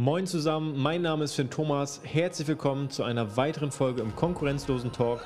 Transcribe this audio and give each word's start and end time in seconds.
Moin 0.00 0.28
zusammen, 0.28 0.80
mein 0.80 1.02
Name 1.02 1.24
ist 1.24 1.34
Finn 1.34 1.50
Thomas. 1.50 2.00
Herzlich 2.04 2.46
willkommen 2.46 2.88
zu 2.88 3.02
einer 3.02 3.36
weiteren 3.36 3.72
Folge 3.72 4.00
im 4.00 4.14
konkurrenzlosen 4.14 4.92
Talk. 4.92 5.24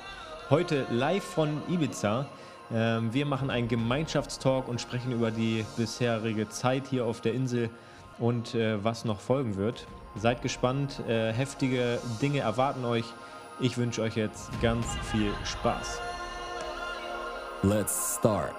Heute 0.48 0.87
live 0.88 1.22
von 1.22 1.60
Ibiza. 1.68 2.25
Ähm, 2.72 3.12
wir 3.12 3.27
machen 3.27 3.50
einen 3.50 3.69
Gemeinschaftstalk 3.69 4.69
und 4.69 4.80
sprechen 4.80 5.12
über 5.12 5.30
die 5.30 5.66
bisherige 5.77 6.48
Zeit 6.48 6.87
hier 6.87 7.04
auf 7.04 7.21
der 7.21 7.35
Insel 7.35 7.69
und 8.19 8.54
äh, 8.54 8.82
was 8.82 9.04
noch 9.04 9.21
folgen 9.21 9.56
wird. 9.56 9.87
Seid 10.17 10.40
gespannt, 10.40 11.01
äh, 11.07 11.35
heftige 11.35 11.99
Dinge 12.23 12.39
erwarten 12.39 12.87
euch. 12.87 13.04
Ich 13.61 13.77
wünsche 13.77 14.01
euch 14.01 14.17
jetzt 14.17 14.49
ganz 14.63 14.87
viel 15.11 15.33
Spaß. 15.45 16.01
Let's 17.62 18.16
start. 18.19 18.55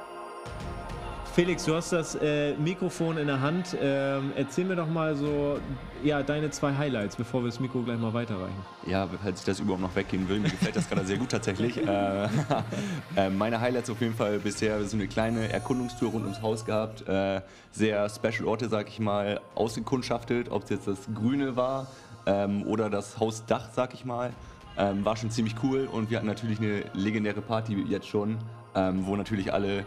Felix, 1.33 1.65
du 1.65 1.73
hast 1.73 1.91
das 1.91 2.13
äh, 2.13 2.53
Mikrofon 2.57 3.17
in 3.17 3.25
der 3.25 3.41
Hand. 3.41 3.75
Ähm, 3.81 4.33
erzähl 4.35 4.65
mir 4.65 4.75
doch 4.75 4.87
mal 4.87 5.15
so 5.15 5.57
ja, 6.03 6.21
deine 6.21 6.51
zwei 6.51 6.75
Highlights, 6.75 7.15
bevor 7.15 7.41
wir 7.41 7.47
das 7.47 7.59
Mikro 7.59 7.81
gleich 7.81 7.97
mal 7.97 8.13
weiterreichen. 8.13 8.53
Ja, 8.85 9.09
falls 9.23 9.39
ich 9.39 9.45
das 9.47 9.59
überhaupt 9.59 9.81
noch 9.81 9.95
weggehen 9.95 10.29
will, 10.29 10.39
mir 10.39 10.51
gefällt 10.51 10.75
das 10.75 10.87
gerade 10.87 11.03
sehr 11.05 11.17
gut 11.17 11.29
tatsächlich. 11.29 11.81
Äh, 11.93 12.27
äh, 13.15 13.29
meine 13.29 13.59
Highlights 13.59 13.89
auf 13.89 13.99
jeden 13.99 14.15
Fall 14.15 14.39
bisher 14.39 14.83
so 14.85 14.95
eine 14.95 15.07
kleine 15.07 15.51
Erkundungstour 15.51 16.11
rund 16.11 16.23
ums 16.23 16.41
Haus 16.41 16.65
gehabt. 16.65 17.07
Äh, 17.07 17.41
sehr 17.71 18.07
Special 18.09 18.45
Orte, 18.45 18.69
sag 18.69 18.87
ich 18.87 18.99
mal, 18.99 19.41
ausgekundschaftet, 19.55 20.49
ob 20.49 20.63
es 20.63 20.69
jetzt 20.69 20.87
das 20.87 20.99
Grüne 21.13 21.55
war 21.55 21.87
ähm, 22.25 22.65
oder 22.67 22.89
das 22.89 23.19
Hausdach, 23.19 23.69
sag 23.73 23.93
ich 23.93 24.05
mal. 24.05 24.31
Ähm, 24.77 25.03
war 25.03 25.17
schon 25.17 25.29
ziemlich 25.29 25.55
cool 25.63 25.87
und 25.91 26.09
wir 26.09 26.17
hatten 26.17 26.27
natürlich 26.27 26.59
eine 26.59 26.83
legendäre 26.93 27.41
Party 27.41 27.75
jetzt 27.87 28.07
schon, 28.07 28.37
ähm, 28.75 29.05
wo 29.05 29.15
natürlich 29.15 29.53
alle 29.53 29.85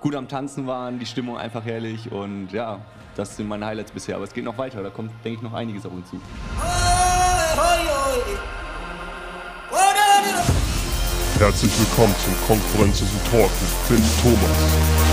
gut 0.00 0.14
am 0.14 0.28
Tanzen 0.28 0.66
waren, 0.66 0.98
die 0.98 1.06
Stimmung 1.06 1.36
einfach 1.36 1.64
herrlich 1.64 2.10
und 2.10 2.52
ja, 2.52 2.80
das 3.16 3.36
sind 3.36 3.48
meine 3.48 3.66
Highlights 3.66 3.92
bisher. 3.92 4.16
Aber 4.16 4.24
es 4.24 4.32
geht 4.32 4.44
noch 4.44 4.58
weiter, 4.58 4.82
da 4.82 4.90
kommt, 4.90 5.12
denke 5.24 5.38
ich, 5.38 5.42
noch 5.42 5.52
einiges 5.52 5.84
auf 5.86 5.92
uns 5.92 6.08
zu. 6.08 6.20
Herzlich 11.38 11.72
willkommen 11.78 12.14
zum 12.22 12.34
Konkurrenzlosen 12.46 13.20
Talk 13.30 13.50
mit 13.60 13.98
Finn 13.98 14.04
Thomas. 14.22 15.09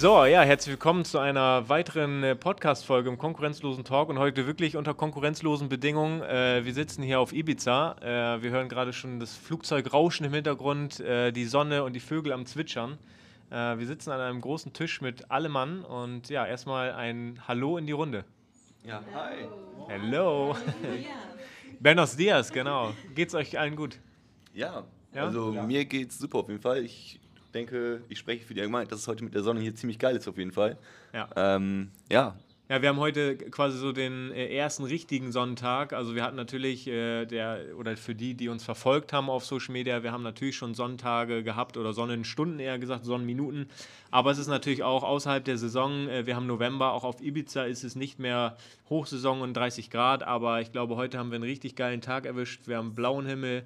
So, 0.00 0.24
ja, 0.24 0.40
herzlich 0.40 0.72
willkommen 0.72 1.04
zu 1.04 1.18
einer 1.18 1.68
weiteren 1.68 2.22
äh, 2.22 2.34
Podcast-Folge 2.34 3.10
im 3.10 3.18
konkurrenzlosen 3.18 3.84
Talk 3.84 4.08
und 4.08 4.18
heute 4.18 4.46
wirklich 4.46 4.78
unter 4.78 4.94
konkurrenzlosen 4.94 5.68
Bedingungen. 5.68 6.22
Äh, 6.22 6.64
wir 6.64 6.72
sitzen 6.72 7.02
hier 7.02 7.20
auf 7.20 7.34
Ibiza. 7.34 7.96
Äh, 8.00 8.42
wir 8.42 8.50
hören 8.50 8.70
gerade 8.70 8.94
schon 8.94 9.20
das 9.20 9.36
Flugzeug 9.36 9.92
rauschen 9.92 10.24
im 10.24 10.32
Hintergrund, 10.32 11.00
äh, 11.00 11.32
die 11.32 11.44
Sonne 11.44 11.84
und 11.84 11.92
die 11.92 12.00
Vögel 12.00 12.32
am 12.32 12.46
Zwitschern. 12.46 12.96
Äh, 13.50 13.76
wir 13.76 13.86
sitzen 13.86 14.10
an 14.10 14.20
einem 14.20 14.40
großen 14.40 14.72
Tisch 14.72 15.02
mit 15.02 15.30
allem 15.30 15.52
Mann 15.52 15.84
und 15.84 16.30
ja, 16.30 16.46
erstmal 16.46 16.92
ein 16.92 17.38
Hallo 17.46 17.76
in 17.76 17.86
die 17.86 17.92
Runde. 17.92 18.24
Ja, 18.86 19.02
hi. 19.14 19.48
Hello. 19.86 20.56
Buenos 21.78 22.16
Dias, 22.16 22.50
genau. 22.50 22.94
Geht's 23.14 23.34
euch 23.34 23.58
allen 23.58 23.76
gut? 23.76 23.98
Ja, 24.54 24.82
Ja? 25.12 25.26
also 25.26 25.52
mir 25.52 25.84
geht's 25.84 26.18
super 26.18 26.38
auf 26.38 26.48
jeden 26.48 26.62
Fall. 26.62 26.86
Ich 26.86 27.19
denke, 27.50 28.02
ich 28.08 28.18
spreche 28.18 28.44
für 28.44 28.54
die 28.54 28.60
Allgemeinheit, 28.60 28.92
dass 28.92 29.00
es 29.00 29.08
heute 29.08 29.24
mit 29.24 29.34
der 29.34 29.42
Sonne 29.42 29.60
hier 29.60 29.74
ziemlich 29.74 29.98
geil 29.98 30.16
ist 30.16 30.28
auf 30.28 30.38
jeden 30.38 30.52
Fall. 30.52 30.78
Ja. 31.12 31.28
Ähm, 31.36 31.90
ja, 32.10 32.36
Ja, 32.70 32.80
wir 32.82 32.88
haben 32.88 33.00
heute 33.00 33.36
quasi 33.36 33.76
so 33.78 33.90
den 33.90 34.30
äh, 34.30 34.54
ersten 34.54 34.84
richtigen 34.84 35.32
Sonntag. 35.32 35.92
Also 35.92 36.14
wir 36.14 36.22
hatten 36.22 36.36
natürlich, 36.36 36.86
äh, 36.86 37.26
der, 37.26 37.76
oder 37.76 37.96
für 37.96 38.14
die, 38.14 38.34
die 38.34 38.48
uns 38.48 38.62
verfolgt 38.62 39.12
haben 39.12 39.28
auf 39.28 39.44
Social 39.44 39.72
Media, 39.72 40.04
wir 40.04 40.12
haben 40.12 40.22
natürlich 40.22 40.54
schon 40.54 40.74
Sonntage 40.74 41.42
gehabt 41.42 41.76
oder 41.76 41.92
Sonnenstunden 41.92 42.60
eher 42.60 42.78
gesagt, 42.78 43.04
Sonnenminuten. 43.04 43.68
Aber 44.12 44.30
es 44.30 44.38
ist 44.38 44.46
natürlich 44.46 44.84
auch 44.84 45.02
außerhalb 45.02 45.44
der 45.44 45.58
Saison. 45.58 46.08
Äh, 46.08 46.26
wir 46.26 46.36
haben 46.36 46.46
November, 46.46 46.92
auch 46.92 47.02
auf 47.02 47.20
Ibiza 47.20 47.64
ist 47.64 47.82
es 47.82 47.96
nicht 47.96 48.20
mehr 48.20 48.56
Hochsaison 48.88 49.40
und 49.40 49.54
30 49.54 49.90
Grad. 49.90 50.22
Aber 50.22 50.60
ich 50.60 50.70
glaube, 50.70 50.94
heute 50.94 51.18
haben 51.18 51.32
wir 51.32 51.36
einen 51.36 51.50
richtig 51.50 51.74
geilen 51.74 52.02
Tag 52.02 52.24
erwischt. 52.24 52.68
Wir 52.68 52.76
haben 52.76 52.94
blauen 52.94 53.26
Himmel. 53.26 53.64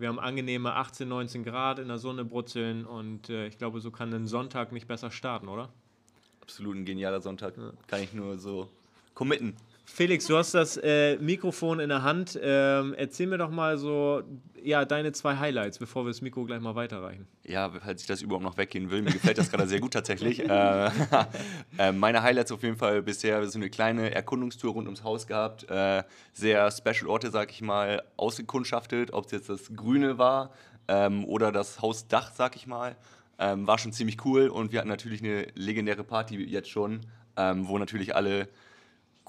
Wir 0.00 0.08
haben 0.08 0.18
angenehme 0.18 0.74
18, 0.74 1.08
19 1.08 1.44
Grad 1.44 1.78
in 1.78 1.88
der 1.88 1.98
Sonne 1.98 2.24
brutzeln 2.24 2.86
und 2.86 3.28
äh, 3.28 3.46
ich 3.46 3.58
glaube, 3.58 3.80
so 3.80 3.90
kann 3.90 4.12
ein 4.12 4.26
Sonntag 4.26 4.72
nicht 4.72 4.88
besser 4.88 5.10
starten, 5.10 5.48
oder? 5.48 5.68
absolut 6.50 6.74
ein 6.74 6.84
genialer 6.84 7.20
Sonntag. 7.20 7.54
Kann 7.86 8.02
ich 8.02 8.12
nur 8.12 8.36
so 8.36 8.68
committen. 9.14 9.54
Felix, 9.84 10.26
du 10.26 10.36
hast 10.36 10.54
das 10.54 10.76
äh, 10.76 11.16
Mikrofon 11.18 11.80
in 11.80 11.88
der 11.88 12.02
Hand. 12.02 12.38
Ähm, 12.40 12.94
erzähl 12.96 13.26
mir 13.26 13.38
doch 13.38 13.50
mal 13.50 13.76
so 13.76 14.22
ja, 14.62 14.84
deine 14.84 15.12
zwei 15.12 15.36
Highlights, 15.36 15.78
bevor 15.78 16.04
wir 16.04 16.10
das 16.10 16.20
Mikro 16.20 16.44
gleich 16.44 16.60
mal 16.60 16.74
weiterreichen. 16.74 17.26
Ja, 17.44 17.70
falls 17.70 18.02
ich 18.02 18.06
das 18.06 18.22
überhaupt 18.22 18.44
noch 18.44 18.56
weggehen 18.56 18.90
will, 18.90 19.02
mir 19.02 19.12
gefällt 19.12 19.38
das 19.38 19.50
gerade 19.50 19.66
sehr 19.66 19.80
gut 19.80 19.92
tatsächlich. 19.92 20.40
äh, 20.48 20.90
äh, 21.78 21.92
meine 21.92 22.22
Highlights 22.22 22.52
auf 22.52 22.62
jeden 22.62 22.76
Fall 22.76 23.02
bisher 23.02 23.46
so 23.46 23.58
eine 23.58 23.70
kleine 23.70 24.14
Erkundungstour 24.14 24.72
rund 24.72 24.86
ums 24.86 25.02
Haus 25.02 25.26
gehabt. 25.26 25.68
Äh, 25.70 26.02
sehr 26.32 26.70
Special 26.70 27.08
Orte, 27.08 27.30
sag 27.30 27.50
ich 27.50 27.62
mal, 27.62 28.02
ausgekundschaftet, 28.16 29.12
ob 29.12 29.26
es 29.26 29.32
jetzt 29.32 29.48
das 29.48 29.74
Grüne 29.74 30.18
war 30.18 30.52
ähm, 30.88 31.24
oder 31.24 31.52
das 31.52 31.80
Hausdach, 31.80 32.32
sag 32.34 32.56
ich 32.56 32.66
mal. 32.66 32.96
Ähm, 33.38 33.66
war 33.66 33.78
schon 33.78 33.92
ziemlich 33.92 34.24
cool 34.24 34.48
und 34.48 34.72
wir 34.72 34.80
hatten 34.80 34.88
natürlich 34.88 35.22
eine 35.22 35.46
legendäre 35.54 36.04
Party 36.04 36.36
jetzt 36.44 36.68
schon, 36.68 37.00
ähm, 37.36 37.68
wo 37.68 37.78
natürlich 37.78 38.14
alle 38.14 38.48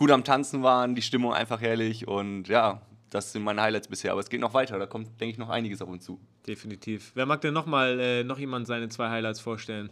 gut 0.02 0.10
am 0.10 0.24
Tanzen 0.24 0.64
waren, 0.64 0.96
die 0.96 1.04
Stimmung 1.04 1.32
einfach 1.32 1.62
herrlich 1.62 2.08
und 2.08 2.48
ja, 2.48 2.82
das 3.12 3.34
sind 3.34 3.44
meine 3.44 3.62
Highlights 3.62 3.88
bisher. 3.88 4.14
Aber 4.14 4.20
es 4.20 4.32
geht 4.32 4.42
noch 4.42 4.56
weiter, 4.56 4.80
da 4.80 4.88
kommt, 4.88 5.10
denke 5.22 5.34
ich, 5.34 5.38
noch 5.38 5.50
einiges 5.50 5.80
auf 5.80 5.90
uns 5.90 6.04
zu. 6.04 6.20
Definitiv. 6.48 7.12
Wer 7.14 7.28
mag 7.28 7.40
denn 7.42 7.54
noch 7.54 7.68
mal 7.68 8.00
äh, 8.00 8.24
noch 8.24 8.40
jemand 8.40 8.66
seine 8.66 8.90
zwei 8.90 9.10
Highlights 9.10 9.40
vorstellen? 9.42 9.92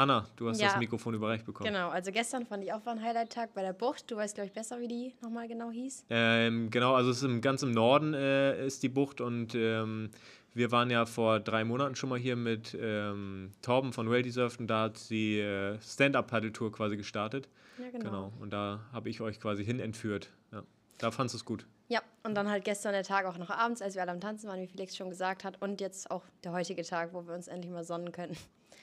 Hanna, 0.00 0.26
du 0.36 0.48
hast 0.48 0.60
Ja. 0.60 0.68
das 0.68 0.78
Mikrofon 0.78 1.14
überreicht 1.14 1.44
bekommen. 1.44 1.70
Genau, 1.70 1.90
also 1.90 2.10
gestern 2.10 2.46
fand 2.46 2.64
ich 2.64 2.72
auch 2.72 2.84
war 2.86 2.94
ein 2.94 3.02
Highlight-Tag 3.02 3.52
bei 3.54 3.62
der 3.62 3.74
Bucht. 3.74 4.10
Du 4.10 4.16
weißt, 4.16 4.34
glaube 4.34 4.46
ich, 4.48 4.52
besser, 4.52 4.80
wie 4.80 4.88
die 4.88 5.14
nochmal 5.20 5.46
genau 5.46 5.70
hieß. 5.70 6.06
Ähm, 6.10 6.70
genau, 6.70 6.94
also 6.94 7.10
es 7.10 7.18
ist 7.18 7.24
im, 7.24 7.40
ganz 7.40 7.62
im 7.62 7.72
Norden 7.72 8.14
äh, 8.14 8.66
ist 8.66 8.82
die 8.82 8.88
Bucht 8.88 9.20
und 9.20 9.54
ähm, 9.54 10.10
wir 10.54 10.72
waren 10.72 10.90
ja 10.90 11.06
vor 11.06 11.38
drei 11.38 11.64
Monaten 11.64 11.94
schon 11.96 12.08
mal 12.08 12.18
hier 12.18 12.34
mit 12.34 12.76
ähm, 12.80 13.52
Torben 13.62 13.92
von 13.92 14.10
Well 14.10 14.22
Deserved 14.22 14.58
und 14.60 14.66
da 14.68 14.84
hat 14.84 15.10
die 15.10 15.38
äh, 15.38 15.78
Stand-Up-Paddle-Tour 15.80 16.72
quasi 16.72 16.96
gestartet. 16.96 17.48
Ja, 17.78 17.90
genau. 17.90 18.04
Genau, 18.04 18.32
und 18.40 18.52
da 18.52 18.80
habe 18.92 19.10
ich 19.10 19.20
euch 19.20 19.38
quasi 19.38 19.64
hin 19.64 19.80
entführt. 19.80 20.30
Ja. 20.50 20.62
Da 20.98 21.10
fandst 21.10 21.34
du 21.34 21.36
es 21.36 21.44
gut. 21.44 21.66
Ja, 21.90 22.00
und 22.22 22.34
dann 22.36 22.48
halt 22.48 22.64
gestern 22.64 22.92
der 22.92 23.02
Tag 23.02 23.26
auch 23.26 23.36
noch 23.36 23.50
abends, 23.50 23.82
als 23.82 23.96
wir 23.96 24.02
alle 24.02 24.12
am 24.12 24.20
Tanzen 24.20 24.48
waren, 24.48 24.60
wie 24.60 24.68
Felix 24.68 24.96
schon 24.96 25.10
gesagt 25.10 25.42
hat. 25.42 25.60
Und 25.60 25.80
jetzt 25.80 26.08
auch 26.10 26.22
der 26.44 26.52
heutige 26.52 26.82
Tag, 26.84 27.12
wo 27.12 27.26
wir 27.26 27.34
uns 27.34 27.48
endlich 27.48 27.72
mal 27.72 27.82
sonnen 27.82 28.12
können. 28.12 28.36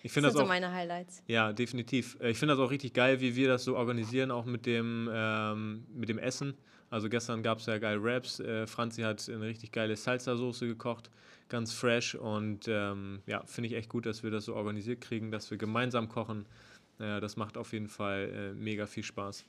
Ich 0.04 0.12
Das 0.12 0.12
finde 0.12 0.12
sind 0.12 0.24
das 0.26 0.34
so 0.34 0.44
auch, 0.44 0.48
meine 0.48 0.72
Highlights. 0.74 1.24
ja, 1.28 1.54
definitiv. 1.54 2.18
Äh, 2.20 2.32
Ich 2.32 2.38
finde 2.38 2.56
das 2.56 2.64
auch 2.64 2.70
richtig 2.70 2.94
geil, 2.94 3.22
wie 3.22 3.36
wir 3.38 3.48
das 3.48 3.64
so 3.64 3.78
organisieren, 3.78 4.30
auch 4.30 4.44
mit 4.46 4.66
dem, 4.66 5.10
ähm, 5.12 5.86
mit 5.94 6.10
dem 6.10 6.20
Essen. 6.20 6.56
Also 6.90 7.08
gestern 7.10 7.44
gab 7.44 7.60
es 7.60 7.66
ja 7.66 7.78
geil 7.78 8.04
Wraps. 8.04 8.40
Äh, 8.42 8.68
Franzi 8.68 9.02
hat 9.04 9.28
eine 9.30 9.42
richtig 9.46 9.72
geile 9.72 9.96
Salsa-Soße 9.96 10.68
gekocht, 10.68 11.10
ganz 11.50 11.72
fresh. 11.74 12.14
Und 12.16 12.68
ähm, 12.68 13.22
ja, 13.26 13.42
finde 13.46 13.70
ich 13.70 13.76
echt 13.76 13.90
gut, 13.90 14.06
dass 14.06 14.22
wir 14.22 14.32
das 14.32 14.46
so 14.46 14.56
organisiert 14.56 15.00
kriegen, 15.02 15.32
dass 15.32 15.50
wir 15.50 15.58
gemeinsam 15.58 16.10
kochen. 16.10 16.46
Äh, 17.00 17.20
das 17.22 17.38
macht 17.38 17.58
auf 17.58 17.72
jeden 17.74 17.88
Fall 17.88 18.30
äh, 18.34 18.54
mega 18.54 18.86
viel 18.86 19.04
Spaß. 19.04 19.46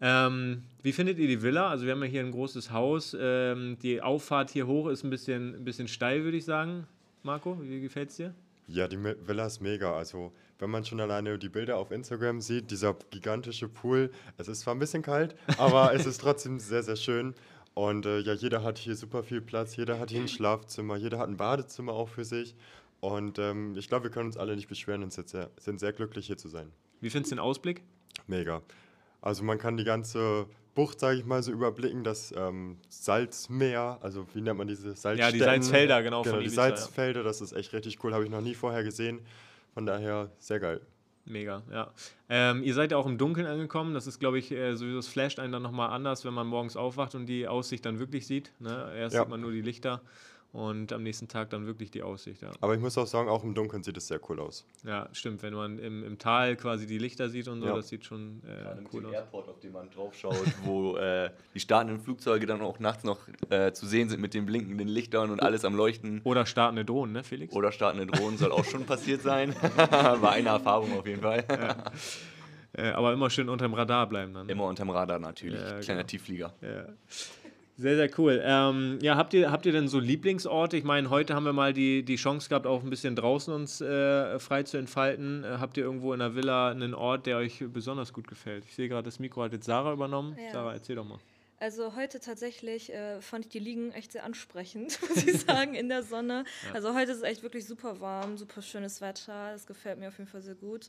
Ähm, 0.00 0.62
wie 0.82 0.92
findet 0.92 1.18
ihr 1.18 1.28
die 1.28 1.42
Villa? 1.42 1.68
Also 1.68 1.84
wir 1.84 1.92
haben 1.92 2.02
ja 2.02 2.08
hier 2.08 2.20
ein 2.20 2.32
großes 2.32 2.70
Haus. 2.70 3.16
Ähm, 3.18 3.78
die 3.82 4.02
Auffahrt 4.02 4.50
hier 4.50 4.66
hoch 4.66 4.88
ist 4.88 5.04
ein 5.04 5.10
bisschen, 5.10 5.54
ein 5.54 5.64
bisschen 5.64 5.88
steil, 5.88 6.24
würde 6.24 6.36
ich 6.36 6.44
sagen. 6.44 6.86
Marco, 7.22 7.58
wie 7.62 7.80
gefällt 7.80 8.10
es 8.10 8.16
dir? 8.16 8.34
Ja, 8.66 8.88
die 8.88 9.02
Villa 9.02 9.46
ist 9.46 9.60
mega. 9.60 9.94
Also, 9.94 10.32
wenn 10.58 10.70
man 10.70 10.84
schon 10.84 11.00
alleine 11.00 11.38
die 11.38 11.48
Bilder 11.48 11.76
auf 11.76 11.90
Instagram 11.90 12.40
sieht, 12.40 12.70
dieser 12.70 12.96
gigantische 13.10 13.68
Pool, 13.68 14.10
es 14.36 14.48
ist 14.48 14.60
zwar 14.60 14.74
ein 14.74 14.78
bisschen 14.78 15.02
kalt, 15.02 15.34
aber 15.58 15.94
es 15.94 16.06
ist 16.06 16.20
trotzdem 16.20 16.58
sehr, 16.58 16.82
sehr 16.82 16.96
schön. 16.96 17.34
Und 17.74 18.06
äh, 18.06 18.20
ja, 18.20 18.32
jeder 18.32 18.62
hat 18.62 18.78
hier 18.78 18.94
super 18.94 19.22
viel 19.22 19.40
Platz, 19.40 19.76
jeder 19.76 19.98
hat 19.98 20.10
hier 20.10 20.20
ein 20.20 20.28
Schlafzimmer, 20.28 20.96
jeder 20.96 21.18
hat 21.18 21.28
ein 21.28 21.36
Badezimmer 21.36 21.92
auch 21.92 22.08
für 22.08 22.24
sich. 22.24 22.54
Und 23.00 23.38
ähm, 23.38 23.76
ich 23.76 23.88
glaube, 23.88 24.04
wir 24.04 24.10
können 24.10 24.26
uns 24.26 24.36
alle 24.36 24.54
nicht 24.54 24.68
beschweren 24.68 25.02
und 25.02 25.12
sind 25.12 25.28
sehr, 25.28 25.50
sind 25.58 25.80
sehr 25.80 25.92
glücklich, 25.92 26.26
hier 26.26 26.38
zu 26.38 26.48
sein. 26.48 26.70
Wie 27.00 27.10
findest 27.10 27.32
du 27.32 27.36
den 27.36 27.40
Ausblick? 27.40 27.82
Mega. 28.26 28.62
Also 29.24 29.42
man 29.42 29.56
kann 29.56 29.78
die 29.78 29.84
ganze 29.84 30.44
Bucht, 30.74 31.00
sage 31.00 31.16
ich 31.18 31.24
mal, 31.24 31.42
so 31.42 31.50
überblicken, 31.50 32.04
das 32.04 32.34
ähm, 32.36 32.76
Salzmeer, 32.90 33.98
also 34.02 34.26
wie 34.34 34.42
nennt 34.42 34.58
man 34.58 34.66
diese 34.68 34.94
Salzstätten? 34.94 35.18
Ja, 35.18 35.30
die 35.32 35.38
Salzfelder, 35.38 36.02
genau, 36.02 36.24
von 36.24 36.32
Genau, 36.32 36.40
die 36.40 36.46
Ibiza, 36.48 36.68
ja. 36.68 36.76
Salzfelder, 36.76 37.22
das 37.22 37.40
ist 37.40 37.52
echt 37.54 37.72
richtig 37.72 38.04
cool, 38.04 38.12
habe 38.12 38.24
ich 38.24 38.30
noch 38.30 38.42
nie 38.42 38.54
vorher 38.54 38.84
gesehen. 38.84 39.20
Von 39.72 39.86
daher 39.86 40.30
sehr 40.40 40.60
geil. 40.60 40.82
Mega, 41.24 41.62
ja. 41.72 41.90
Ähm, 42.28 42.62
ihr 42.62 42.74
seid 42.74 42.90
ja 42.90 42.98
auch 42.98 43.06
im 43.06 43.16
Dunkeln 43.16 43.46
angekommen. 43.46 43.94
Das 43.94 44.06
ist, 44.06 44.18
glaube 44.20 44.38
ich, 44.38 44.52
äh, 44.52 44.76
sowieso, 44.76 44.98
es 44.98 45.08
flasht 45.08 45.38
einen 45.38 45.52
dann 45.54 45.62
nochmal 45.62 45.88
anders, 45.88 46.26
wenn 46.26 46.34
man 46.34 46.46
morgens 46.46 46.76
aufwacht 46.76 47.14
und 47.14 47.24
die 47.24 47.48
Aussicht 47.48 47.86
dann 47.86 47.98
wirklich 47.98 48.26
sieht. 48.26 48.52
Ne? 48.58 48.92
Erst 48.94 49.14
Ja. 49.14 49.22
sieht 49.22 49.30
man 49.30 49.40
nur 49.40 49.52
die 49.52 49.62
Lichter 49.62 50.02
und 50.54 50.92
am 50.92 51.02
nächsten 51.02 51.26
Tag 51.26 51.50
dann 51.50 51.66
wirklich 51.66 51.90
die 51.90 52.02
Aussicht. 52.02 52.40
Ja, 52.42 52.52
Aber 52.60 52.74
ich 52.74 52.80
muss 52.80 52.96
auch 52.96 53.08
sagen, 53.08 53.28
auch 53.28 53.42
im 53.42 53.54
Dunkeln 53.54 53.82
sieht 53.82 53.96
es 53.96 54.06
sehr 54.06 54.20
cool 54.30 54.38
aus. 54.38 54.64
ja 54.84 55.08
stimmt, 55.12 55.42
wenn 55.42 55.52
man 55.52 55.78
im, 55.80 56.04
im 56.04 56.16
Tal 56.18 56.54
quasi 56.56 56.86
die 56.86 56.96
Lichter 56.98 57.28
sieht 57.28 57.48
und 57.48 57.60
so, 57.60 57.66
Ja. 57.66 57.74
das 57.74 57.88
sieht 57.88 58.04
schon 58.04 58.40
äh, 58.44 58.62
Gerade 58.62 58.84
cool 58.92 59.00
dem 59.02 59.06
aus. 59.10 59.14
Airport, 59.14 59.48
auf 59.48 59.58
den 59.58 59.72
man 59.72 59.90
draufschaut, 59.90 60.36
wo 60.62 60.96
äh, 60.96 61.30
die 61.54 61.60
startenden 61.60 62.00
Flugzeuge 62.00 62.46
dann 62.46 62.60
auch 62.62 62.78
nachts 62.78 63.02
noch 63.02 63.18
äh, 63.50 63.72
zu 63.72 63.84
sehen 63.86 64.08
sind 64.08 64.20
mit 64.20 64.32
den 64.32 64.46
blinkenden 64.46 64.86
Lichtern 64.88 65.30
und 65.32 65.42
alles 65.42 65.64
am 65.64 65.74
Leuchten. 65.74 66.20
Oder 66.22 66.46
startende 66.46 66.84
Drohnen, 66.84 67.12
ne, 67.12 67.24
Felix? 67.24 67.52
Oder 67.52 67.72
startende 67.72 68.06
Drohnen 68.06 68.38
soll 68.38 68.52
auch 68.52 68.64
schon 68.64 68.86
passiert 68.86 69.22
sein. 69.22 69.54
War 69.76 70.30
eine 70.32 70.50
Erfahrung 70.50 70.96
auf 70.96 71.06
jeden 71.06 71.20
Fall. 71.22 71.44
Äh, 72.76 72.90
aber 72.90 73.12
immer 73.12 73.30
schön 73.30 73.48
unterm 73.48 73.74
Radar 73.74 74.08
bleiben 74.08 74.34
dann. 74.34 74.46
ne? 74.46 74.52
Immer 74.52 74.64
unterm 74.64 74.90
Radar 74.90 75.18
natürlich. 75.20 75.60
Ja, 75.60 75.78
Kleiner 75.80 76.00
genau. 76.00 76.06
Tiefflieger. 76.06 76.54
Ja. 76.60 76.86
Sehr, 77.76 77.96
sehr 77.96 78.10
cool. 78.18 78.40
Ähm, 78.44 78.98
ja, 79.02 79.16
habt 79.16 79.34
ihr, 79.34 79.50
habt 79.50 79.66
ihr 79.66 79.72
denn 79.72 79.88
so 79.88 79.98
Lieblingsorte? 79.98 80.76
Ich 80.76 80.84
meine, 80.84 81.10
heute 81.10 81.34
haben 81.34 81.44
wir 81.44 81.52
mal 81.52 81.72
die, 81.72 82.04
die 82.04 82.14
Chance 82.14 82.48
gehabt, 82.48 82.66
auch 82.66 82.84
ein 82.84 82.90
bisschen 82.90 83.16
draußen 83.16 83.52
uns 83.52 83.80
äh, 83.80 84.38
frei 84.38 84.62
zu 84.62 84.76
entfalten. 84.76 85.42
Äh, 85.42 85.56
habt 85.58 85.76
ihr 85.76 85.82
irgendwo 85.82 86.12
in 86.12 86.20
der 86.20 86.36
Villa 86.36 86.70
einen 86.70 86.94
Ort, 86.94 87.26
der 87.26 87.38
euch 87.38 87.64
besonders 87.72 88.12
gut 88.12 88.28
gefällt? 88.28 88.64
Ich 88.64 88.76
sehe 88.76 88.88
gerade, 88.88 89.02
das 89.02 89.18
Mikro 89.18 89.42
hat 89.42 89.52
jetzt 89.52 89.66
Sarah 89.66 89.92
übernommen. 89.92 90.36
Ja. 90.40 90.52
Sarah, 90.52 90.72
erzähl 90.74 90.94
doch 90.94 91.04
mal. 91.04 91.18
Also 91.58 91.96
heute 91.96 92.20
tatsächlich 92.20 92.92
äh, 92.92 93.20
fand 93.20 93.46
ich 93.46 93.50
die 93.50 93.58
Liegen 93.58 93.90
echt 93.92 94.12
sehr 94.12 94.24
ansprechend, 94.24 94.98
muss 95.08 95.24
ich 95.24 95.40
sagen, 95.40 95.74
in 95.74 95.88
der 95.88 96.04
Sonne. 96.04 96.44
Also 96.72 96.94
heute 96.94 97.10
ist 97.10 97.18
es 97.18 97.22
echt 97.24 97.42
wirklich 97.42 97.66
super 97.66 98.00
warm, 98.00 98.36
super 98.36 98.62
schönes 98.62 99.00
Wetter. 99.00 99.52
Das 99.52 99.66
gefällt 99.66 99.98
mir 99.98 100.08
auf 100.08 100.18
jeden 100.18 100.30
Fall 100.30 100.42
sehr 100.42 100.54
gut. 100.54 100.88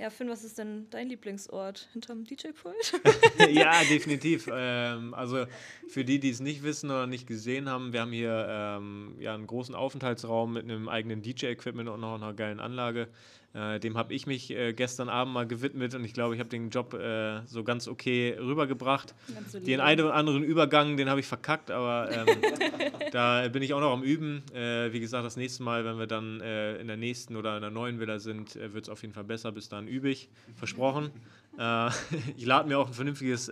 Ja, 0.00 0.10
Finn, 0.10 0.28
was 0.28 0.44
ist 0.44 0.58
denn 0.58 0.86
dein 0.90 1.08
Lieblingsort 1.08 1.88
hinterm 1.92 2.22
DJ-Pult? 2.22 3.00
ja, 3.50 3.72
definitiv. 3.90 4.48
Ähm, 4.52 5.12
also 5.12 5.46
für 5.88 6.04
die, 6.04 6.20
die 6.20 6.30
es 6.30 6.38
nicht 6.38 6.62
wissen 6.62 6.88
oder 6.90 7.08
nicht 7.08 7.26
gesehen 7.26 7.68
haben, 7.68 7.92
wir 7.92 8.02
haben 8.02 8.12
hier 8.12 8.46
ähm, 8.48 9.16
ja, 9.18 9.34
einen 9.34 9.48
großen 9.48 9.74
Aufenthaltsraum 9.74 10.52
mit 10.52 10.62
einem 10.62 10.88
eigenen 10.88 11.20
DJ-Equipment 11.22 11.88
und 11.88 12.00
noch 12.00 12.14
einer 12.14 12.32
geilen 12.32 12.60
Anlage. 12.60 13.08
Äh, 13.58 13.80
dem 13.80 13.96
habe 13.96 14.14
ich 14.14 14.26
mich 14.26 14.50
äh, 14.50 14.72
gestern 14.72 15.08
Abend 15.08 15.34
mal 15.34 15.46
gewidmet 15.46 15.94
und 15.94 16.04
ich 16.04 16.12
glaube, 16.12 16.34
ich 16.34 16.40
habe 16.40 16.48
den 16.48 16.70
Job 16.70 16.94
äh, 16.94 17.40
so 17.46 17.64
ganz 17.64 17.88
okay 17.88 18.36
rübergebracht. 18.38 19.14
Ganz. 19.34 19.64
Den 19.64 19.80
einen 19.80 20.02
oder 20.02 20.14
anderen 20.14 20.44
Übergang, 20.44 20.96
den 20.96 21.10
habe 21.10 21.18
ich 21.18 21.26
verkackt, 21.26 21.72
aber 21.72 22.08
ähm, 22.12 22.26
da 23.12 23.48
bin 23.48 23.62
ich 23.62 23.74
auch 23.74 23.80
noch 23.80 23.92
am 23.92 24.04
Üben. 24.04 24.42
Äh, 24.54 24.92
wie 24.92 25.00
gesagt, 25.00 25.26
das 25.26 25.36
nächste 25.36 25.64
Mal, 25.64 25.84
wenn 25.84 25.98
wir 25.98 26.06
dann 26.06 26.40
äh, 26.40 26.76
in 26.76 26.86
der 26.86 26.96
nächsten 26.96 27.34
oder 27.34 27.56
in 27.56 27.62
der 27.62 27.72
neuen 27.72 27.98
Villa 27.98 28.20
sind, 28.20 28.54
äh, 28.54 28.72
wird 28.72 28.84
es 28.84 28.90
auf 28.90 29.02
jeden 29.02 29.12
Fall 29.12 29.24
besser. 29.24 29.50
Bis 29.50 29.68
dahin 29.68 29.88
übe 29.88 30.08
ich, 30.08 30.28
versprochen. 30.54 31.10
Ich 32.36 32.46
lade 32.46 32.68
mir 32.68 32.78
auch 32.78 32.86
ein 32.86 32.94
vernünftiges 32.94 33.46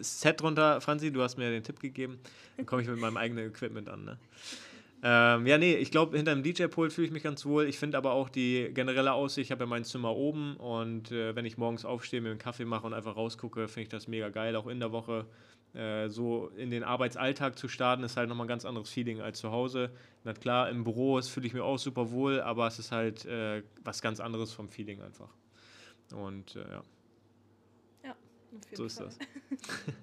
Set 0.00 0.42
runter. 0.42 0.80
Franzi, 0.80 1.12
du 1.12 1.22
hast 1.22 1.38
mir 1.38 1.50
den 1.50 1.62
Tipp 1.62 1.78
gegeben. 1.78 2.18
Dann 2.56 2.66
komme 2.66 2.82
ich 2.82 2.88
mit 2.88 2.98
meinem 2.98 3.16
eigenen 3.16 3.46
Equipment 3.46 3.88
an. 3.88 4.04
Ne? 4.04 4.18
Ähm, 5.02 5.46
ja, 5.46 5.58
nee, 5.58 5.74
ich 5.76 5.90
glaube, 5.90 6.16
hinter 6.16 6.34
dem 6.34 6.42
DJ-Pult 6.42 6.92
fühle 6.92 7.06
ich 7.06 7.12
mich 7.12 7.22
ganz 7.22 7.46
wohl. 7.46 7.66
Ich 7.66 7.78
finde 7.78 7.96
aber 7.96 8.12
auch 8.12 8.28
die 8.28 8.70
generelle 8.74 9.12
Aussicht, 9.12 9.46
ich 9.46 9.52
habe 9.52 9.64
ja 9.64 9.66
mein 9.66 9.84
Zimmer 9.84 10.14
oben 10.16 10.56
und 10.56 11.12
äh, 11.12 11.36
wenn 11.36 11.44
ich 11.44 11.56
morgens 11.56 11.84
aufstehe, 11.84 12.20
mir 12.20 12.30
einen 12.30 12.38
Kaffee 12.38 12.64
mache 12.64 12.86
und 12.86 12.94
einfach 12.94 13.16
rausgucke, 13.16 13.68
finde 13.68 13.82
ich 13.82 13.88
das 13.88 14.08
mega 14.08 14.28
geil. 14.28 14.56
Auch 14.56 14.66
in 14.66 14.80
der 14.80 14.90
Woche 14.90 15.26
äh, 15.74 16.08
so 16.08 16.48
in 16.56 16.70
den 16.70 16.82
Arbeitsalltag 16.82 17.58
zu 17.58 17.68
starten, 17.68 18.02
ist 18.02 18.16
halt 18.16 18.28
nochmal 18.28 18.46
ein 18.46 18.48
ganz 18.48 18.64
anderes 18.64 18.90
Feeling 18.90 19.20
als 19.20 19.38
zu 19.38 19.52
Hause. 19.52 19.90
Na 20.24 20.32
klar, 20.32 20.68
im 20.70 20.82
Büro 20.82 21.20
fühle 21.22 21.46
ich 21.46 21.52
mich 21.52 21.62
auch 21.62 21.78
super 21.78 22.10
wohl, 22.10 22.40
aber 22.40 22.66
es 22.66 22.78
ist 22.78 22.90
halt 22.90 23.24
äh, 23.26 23.62
was 23.84 24.02
ganz 24.02 24.18
anderes 24.18 24.52
vom 24.52 24.68
Feeling 24.68 25.00
einfach. 25.02 25.30
Und 26.12 26.56
äh, 26.56 26.60
ja. 26.60 26.82
Ja, 28.04 28.16
So 28.72 28.84
ist 28.84 28.98
Fall. 28.98 29.06
das. 29.06 29.18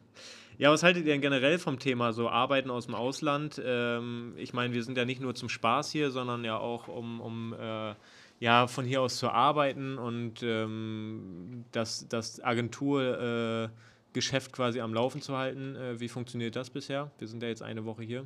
Ja, 0.58 0.72
was 0.72 0.84
haltet 0.84 1.06
ihr 1.06 1.12
denn 1.12 1.22
generell 1.22 1.60
vom 1.60 1.80
Thema 1.80 2.14
so 2.14 2.30
Arbeiten 2.30 2.70
aus 2.70 2.86
dem 2.86 2.96
Ausland? 2.96 3.62
Ähm, 3.64 4.34
ich 4.38 4.54
meine, 4.54 4.74
wir 4.74 4.84
sind 4.84 4.98
ja 4.98 5.04
nicht 5.04 5.22
nur 5.22 5.36
zum 5.36 5.50
Spaß 5.50 5.92
hier, 5.92 6.12
sondern 6.12 6.46
ja 6.46 6.58
auch 6.58 6.88
um, 6.88 7.20
um 7.20 7.54
äh, 7.54 7.94
ja, 8.40 8.68
von 8.68 8.86
hier 8.86 9.02
aus 9.02 9.18
zu 9.18 9.30
arbeiten 9.30 9.98
und 9.98 10.44
ähm, 10.44 11.66
das, 11.72 12.08
das 12.08 12.42
Agenturgeschäft 12.42 14.52
äh, 14.52 14.52
quasi 14.52 14.80
am 14.80 14.94
Laufen 14.94 15.22
zu 15.22 15.38
halten. 15.38 15.76
Äh, 15.76 16.00
wie 16.00 16.08
funktioniert 16.08 16.56
das 16.56 16.70
bisher? 16.70 17.12
Wir 17.18 17.28
sind 17.28 17.44
ja 17.44 17.50
jetzt 17.50 17.62
eine 17.62 17.84
Woche 17.86 18.04
hier. 18.04 18.26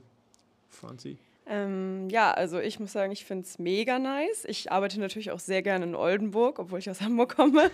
Franzi? 0.69 1.17
Ähm, 1.51 2.09
ja, 2.11 2.31
also 2.31 2.59
ich 2.59 2.79
muss 2.79 2.91
sagen, 2.91 3.11
ich 3.11 3.25
finde 3.25 3.43
es 3.43 3.57
mega 3.57 3.97
nice. 3.97 4.45
Ich 4.45 4.71
arbeite 4.71 4.99
natürlich 4.99 5.31
auch 5.31 5.39
sehr 5.39 5.63
gerne 5.63 5.85
in 5.85 5.95
Oldenburg, 5.95 6.59
obwohl 6.59 6.77
ich 6.77 6.87
aus 6.91 7.01
Hamburg 7.01 7.35
komme. 7.35 7.71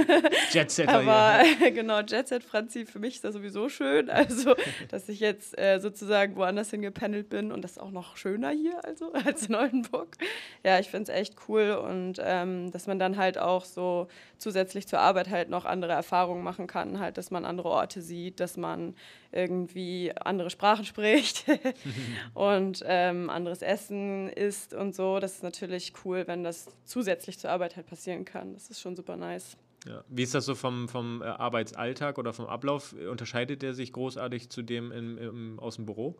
Jetsetter 0.50 1.00
Aber 1.00 1.42
hier. 1.58 1.70
genau, 1.72 2.00
Jet 2.00 2.28
Set 2.28 2.42
Franzi, 2.42 2.86
für 2.86 2.98
mich 2.98 3.16
ist 3.16 3.24
das 3.24 3.34
sowieso 3.34 3.68
schön. 3.68 4.08
Also, 4.08 4.54
dass 4.88 5.10
ich 5.10 5.20
jetzt 5.20 5.58
äh, 5.58 5.78
sozusagen 5.78 6.36
woanders 6.36 6.70
hingependelt 6.70 7.28
bin 7.28 7.52
und 7.52 7.60
das 7.60 7.72
ist 7.72 7.78
auch 7.78 7.90
noch 7.90 8.16
schöner 8.16 8.48
hier 8.48 8.82
also, 8.82 9.12
als 9.12 9.46
in 9.46 9.54
Oldenburg. 9.54 10.16
Ja, 10.64 10.78
ich 10.78 10.88
finde 10.88 11.12
es 11.12 11.18
echt 11.18 11.36
cool 11.48 11.72
und 11.72 12.14
ähm, 12.24 12.70
dass 12.70 12.86
man 12.86 12.98
dann 12.98 13.18
halt 13.18 13.36
auch 13.36 13.66
so 13.66 14.08
zusätzlich 14.38 14.88
zur 14.88 15.00
Arbeit 15.00 15.28
halt 15.28 15.50
noch 15.50 15.66
andere 15.66 15.92
Erfahrungen 15.92 16.42
machen 16.42 16.66
kann, 16.66 16.98
halt, 16.98 17.18
dass 17.18 17.30
man 17.30 17.44
andere 17.44 17.68
Orte 17.68 18.00
sieht, 18.00 18.40
dass 18.40 18.56
man 18.56 18.94
irgendwie 19.32 20.12
andere 20.20 20.50
Sprachen 20.50 20.84
spricht 20.84 21.44
und 22.34 22.82
ähm, 22.86 23.30
anderes 23.30 23.62
Essen 23.62 24.28
isst 24.30 24.74
und 24.74 24.94
so. 24.94 25.18
Das 25.18 25.34
ist 25.34 25.42
natürlich 25.42 25.92
cool, 26.04 26.24
wenn 26.26 26.44
das 26.44 26.68
zusätzlich 26.84 27.38
zur 27.38 27.50
Arbeit 27.50 27.76
halt 27.76 27.86
passieren 27.86 28.24
kann. 28.24 28.54
Das 28.54 28.70
ist 28.70 28.80
schon 28.80 28.96
super 28.96 29.16
nice. 29.16 29.56
Ja. 29.86 30.02
Wie 30.08 30.22
ist 30.22 30.34
das 30.34 30.44
so 30.44 30.54
vom, 30.54 30.88
vom 30.88 31.22
äh, 31.22 31.26
Arbeitsalltag 31.26 32.18
oder 32.18 32.32
vom 32.32 32.46
Ablauf? 32.46 32.94
Unterscheidet 33.10 33.62
der 33.62 33.74
sich 33.74 33.92
großartig 33.92 34.50
zu 34.50 34.62
dem 34.62 34.90
im, 34.90 35.18
im, 35.18 35.60
aus 35.60 35.76
dem 35.76 35.86
Büro? 35.86 36.16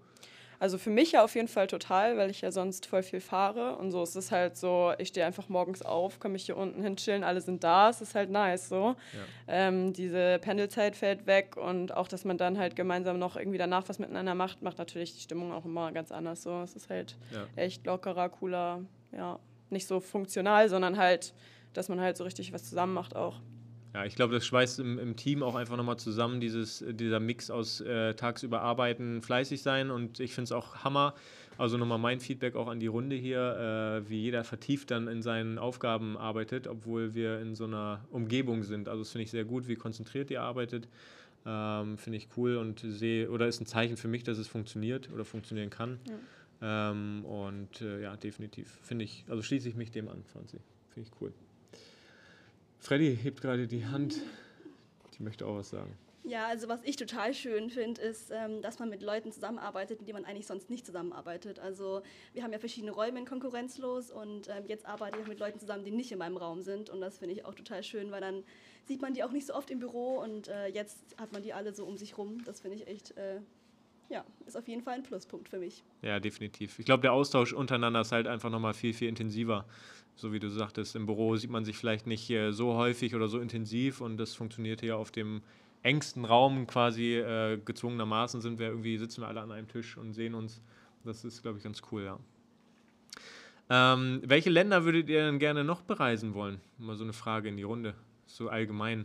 Also 0.60 0.76
für 0.76 0.90
mich 0.90 1.12
ja 1.12 1.22
auf 1.22 1.34
jeden 1.36 1.46
Fall 1.46 1.68
total, 1.68 2.16
weil 2.16 2.30
ich 2.30 2.40
ja 2.40 2.50
sonst 2.50 2.86
voll 2.86 3.02
viel 3.04 3.20
fahre 3.20 3.76
und 3.76 3.92
so. 3.92 4.02
Es 4.02 4.16
ist 4.16 4.32
halt 4.32 4.56
so, 4.56 4.92
ich 4.98 5.08
stehe 5.08 5.24
einfach 5.24 5.48
morgens 5.48 5.82
auf, 5.82 6.18
kann 6.18 6.32
mich 6.32 6.46
hier 6.46 6.56
unten 6.56 6.82
hinchillen, 6.82 7.22
alle 7.22 7.40
sind 7.40 7.62
da, 7.62 7.90
es 7.90 8.00
ist 8.00 8.14
halt 8.16 8.30
nice 8.30 8.68
so. 8.68 8.96
Ähm, 9.46 9.92
diese 9.92 10.38
Pendelzeit 10.40 10.96
fällt 10.96 11.26
weg 11.26 11.56
und 11.56 11.96
auch, 11.96 12.08
dass 12.08 12.24
man 12.24 12.38
dann 12.38 12.58
halt 12.58 12.74
gemeinsam 12.74 13.18
noch 13.18 13.36
irgendwie 13.36 13.58
danach 13.58 13.88
was 13.88 13.98
miteinander 14.00 14.34
macht, 14.34 14.62
macht 14.62 14.78
natürlich 14.78 15.14
die 15.14 15.20
Stimmung 15.20 15.52
auch 15.52 15.64
immer 15.64 15.92
ganz 15.92 16.10
anders 16.10 16.42
so. 16.42 16.60
Es 16.62 16.74
ist 16.74 16.90
halt 16.90 17.16
Ja. 17.30 17.46
echt 17.54 17.86
lockerer, 17.86 18.28
cooler, 18.28 18.80
ja, 19.12 19.38
nicht 19.70 19.86
so 19.86 20.00
funktional, 20.00 20.68
sondern 20.68 20.96
halt, 20.98 21.34
dass 21.72 21.88
man 21.88 22.00
halt 22.00 22.16
so 22.16 22.24
richtig 22.24 22.52
was 22.52 22.64
zusammen 22.68 22.94
macht 22.94 23.14
auch. 23.14 23.36
Ja, 23.94 24.04
ich 24.04 24.16
glaube, 24.16 24.34
das 24.34 24.44
schweißt 24.44 24.80
im, 24.80 24.98
im 24.98 25.16
Team 25.16 25.42
auch 25.42 25.54
einfach 25.54 25.76
nochmal 25.76 25.98
zusammen, 25.98 26.40
dieses, 26.40 26.84
dieser 26.90 27.20
Mix 27.20 27.50
aus 27.50 27.80
äh, 27.80 28.14
tagsüber 28.14 28.60
arbeiten, 28.60 29.22
fleißig 29.22 29.62
sein 29.62 29.90
und 29.90 30.20
ich 30.20 30.34
finde 30.34 30.44
es 30.44 30.52
auch 30.52 30.84
Hammer. 30.84 31.14
Also 31.56 31.76
nochmal 31.76 31.98
mein 31.98 32.20
Feedback 32.20 32.54
auch 32.54 32.68
an 32.68 32.78
die 32.78 32.86
Runde 32.86 33.16
hier, 33.16 34.02
äh, 34.04 34.08
wie 34.08 34.20
jeder 34.20 34.44
vertieft 34.44 34.90
dann 34.92 35.08
in 35.08 35.22
seinen 35.22 35.58
Aufgaben 35.58 36.16
arbeitet, 36.16 36.68
obwohl 36.68 37.14
wir 37.14 37.40
in 37.40 37.54
so 37.54 37.64
einer 37.64 38.04
Umgebung 38.10 38.62
sind. 38.62 38.88
Also 38.88 39.02
das 39.02 39.10
finde 39.10 39.24
ich 39.24 39.30
sehr 39.30 39.44
gut, 39.44 39.66
wie 39.66 39.74
konzentriert 39.74 40.30
ihr 40.30 40.42
arbeitet. 40.42 40.86
Ähm, 41.46 41.98
finde 41.98 42.18
ich 42.18 42.28
cool 42.36 42.56
und 42.56 42.80
sehe, 42.86 43.30
oder 43.30 43.48
ist 43.48 43.60
ein 43.60 43.66
Zeichen 43.66 43.96
für 43.96 44.08
mich, 44.08 44.22
dass 44.22 44.38
es 44.38 44.46
funktioniert 44.46 45.10
oder 45.12 45.24
funktionieren 45.24 45.70
kann. 45.70 45.98
Ähm, 46.60 47.24
und 47.24 47.80
äh, 47.80 48.02
ja, 48.02 48.16
definitiv. 48.16 48.78
Finde 48.82 49.04
ich, 49.04 49.24
also 49.28 49.42
schließe 49.42 49.68
ich 49.68 49.74
mich 49.74 49.90
dem 49.90 50.08
an, 50.08 50.22
Franzi. 50.32 50.58
Finde 50.90 51.08
ich 51.08 51.20
cool. 51.20 51.32
Freddy 52.78 53.16
hebt 53.16 53.40
gerade 53.40 53.66
die 53.66 53.86
Hand. 53.86 54.20
Die 55.16 55.22
möchte 55.22 55.46
auch 55.46 55.56
was 55.56 55.70
sagen. 55.70 55.96
Ja, 56.28 56.46
also 56.46 56.68
was 56.68 56.80
ich 56.84 56.96
total 56.96 57.32
schön 57.32 57.70
finde, 57.70 58.02
ist, 58.02 58.30
ähm, 58.30 58.60
dass 58.60 58.78
man 58.78 58.90
mit 58.90 59.02
Leuten 59.02 59.32
zusammenarbeitet, 59.32 60.00
mit 60.00 60.08
denen 60.08 60.20
man 60.20 60.30
eigentlich 60.30 60.46
sonst 60.46 60.68
nicht 60.68 60.84
zusammenarbeitet. 60.84 61.58
Also 61.58 62.02
wir 62.34 62.42
haben 62.42 62.52
ja 62.52 62.58
verschiedene 62.58 62.92
Räume 62.92 63.20
in 63.20 63.24
Konkurrenzlos 63.24 64.10
und 64.10 64.48
ähm, 64.48 64.64
jetzt 64.66 64.84
arbeite 64.84 65.18
ich 65.20 65.26
mit 65.26 65.40
Leuten 65.40 65.58
zusammen, 65.58 65.84
die 65.84 65.90
nicht 65.90 66.12
in 66.12 66.18
meinem 66.18 66.36
Raum 66.36 66.60
sind 66.62 66.90
und 66.90 67.00
das 67.00 67.18
finde 67.18 67.34
ich 67.34 67.46
auch 67.46 67.54
total 67.54 67.82
schön, 67.82 68.10
weil 68.10 68.20
dann 68.20 68.44
sieht 68.84 69.00
man 69.00 69.14
die 69.14 69.24
auch 69.24 69.32
nicht 69.32 69.46
so 69.46 69.54
oft 69.54 69.70
im 69.70 69.78
Büro 69.78 70.18
und 70.18 70.48
äh, 70.48 70.66
jetzt 70.66 70.98
hat 71.18 71.32
man 71.32 71.42
die 71.42 71.54
alle 71.54 71.72
so 71.72 71.86
um 71.86 71.96
sich 71.96 72.18
rum. 72.18 72.44
Das 72.44 72.60
finde 72.60 72.76
ich 72.76 72.86
echt, 72.86 73.16
äh, 73.16 73.40
ja, 74.10 74.22
ist 74.46 74.56
auf 74.56 74.68
jeden 74.68 74.82
Fall 74.82 74.96
ein 74.96 75.02
Pluspunkt 75.04 75.48
für 75.48 75.58
mich. 75.58 75.82
Ja, 76.02 76.20
definitiv. 76.20 76.78
Ich 76.78 76.84
glaube, 76.84 77.00
der 77.00 77.14
Austausch 77.14 77.54
untereinander 77.54 78.02
ist 78.02 78.12
halt 78.12 78.26
einfach 78.26 78.50
nochmal 78.50 78.74
viel, 78.74 78.92
viel 78.92 79.08
intensiver. 79.08 79.64
So 80.18 80.32
wie 80.32 80.40
du 80.40 80.50
sagtest, 80.50 80.96
im 80.96 81.06
Büro 81.06 81.36
sieht 81.36 81.50
man 81.50 81.64
sich 81.64 81.76
vielleicht 81.76 82.08
nicht 82.08 82.32
so 82.50 82.74
häufig 82.74 83.14
oder 83.14 83.28
so 83.28 83.38
intensiv 83.38 84.00
und 84.00 84.16
das 84.16 84.34
funktioniert 84.34 84.80
hier 84.80 84.96
auf 84.96 85.12
dem 85.12 85.42
engsten 85.84 86.24
Raum 86.24 86.66
quasi 86.66 87.14
äh, 87.14 87.56
gezwungenermaßen 87.64 88.40
sind 88.40 88.58
wir 88.58 88.66
irgendwie, 88.66 88.98
sitzen 88.98 89.20
wir 89.20 89.28
alle 89.28 89.40
an 89.40 89.52
einem 89.52 89.68
Tisch 89.68 89.96
und 89.96 90.14
sehen 90.14 90.34
uns. 90.34 90.60
Das 91.04 91.24
ist, 91.24 91.42
glaube 91.42 91.58
ich, 91.58 91.64
ganz 91.64 91.82
cool, 91.92 92.02
ja. 92.02 92.18
Ähm, 93.70 94.20
welche 94.24 94.50
Länder 94.50 94.84
würdet 94.84 95.08
ihr 95.08 95.24
denn 95.24 95.38
gerne 95.38 95.62
noch 95.62 95.82
bereisen 95.82 96.34
wollen? 96.34 96.60
Mal 96.78 96.96
so 96.96 97.04
eine 97.04 97.12
Frage 97.12 97.48
in 97.48 97.56
die 97.56 97.62
Runde, 97.62 97.94
so 98.26 98.48
allgemein. 98.48 99.04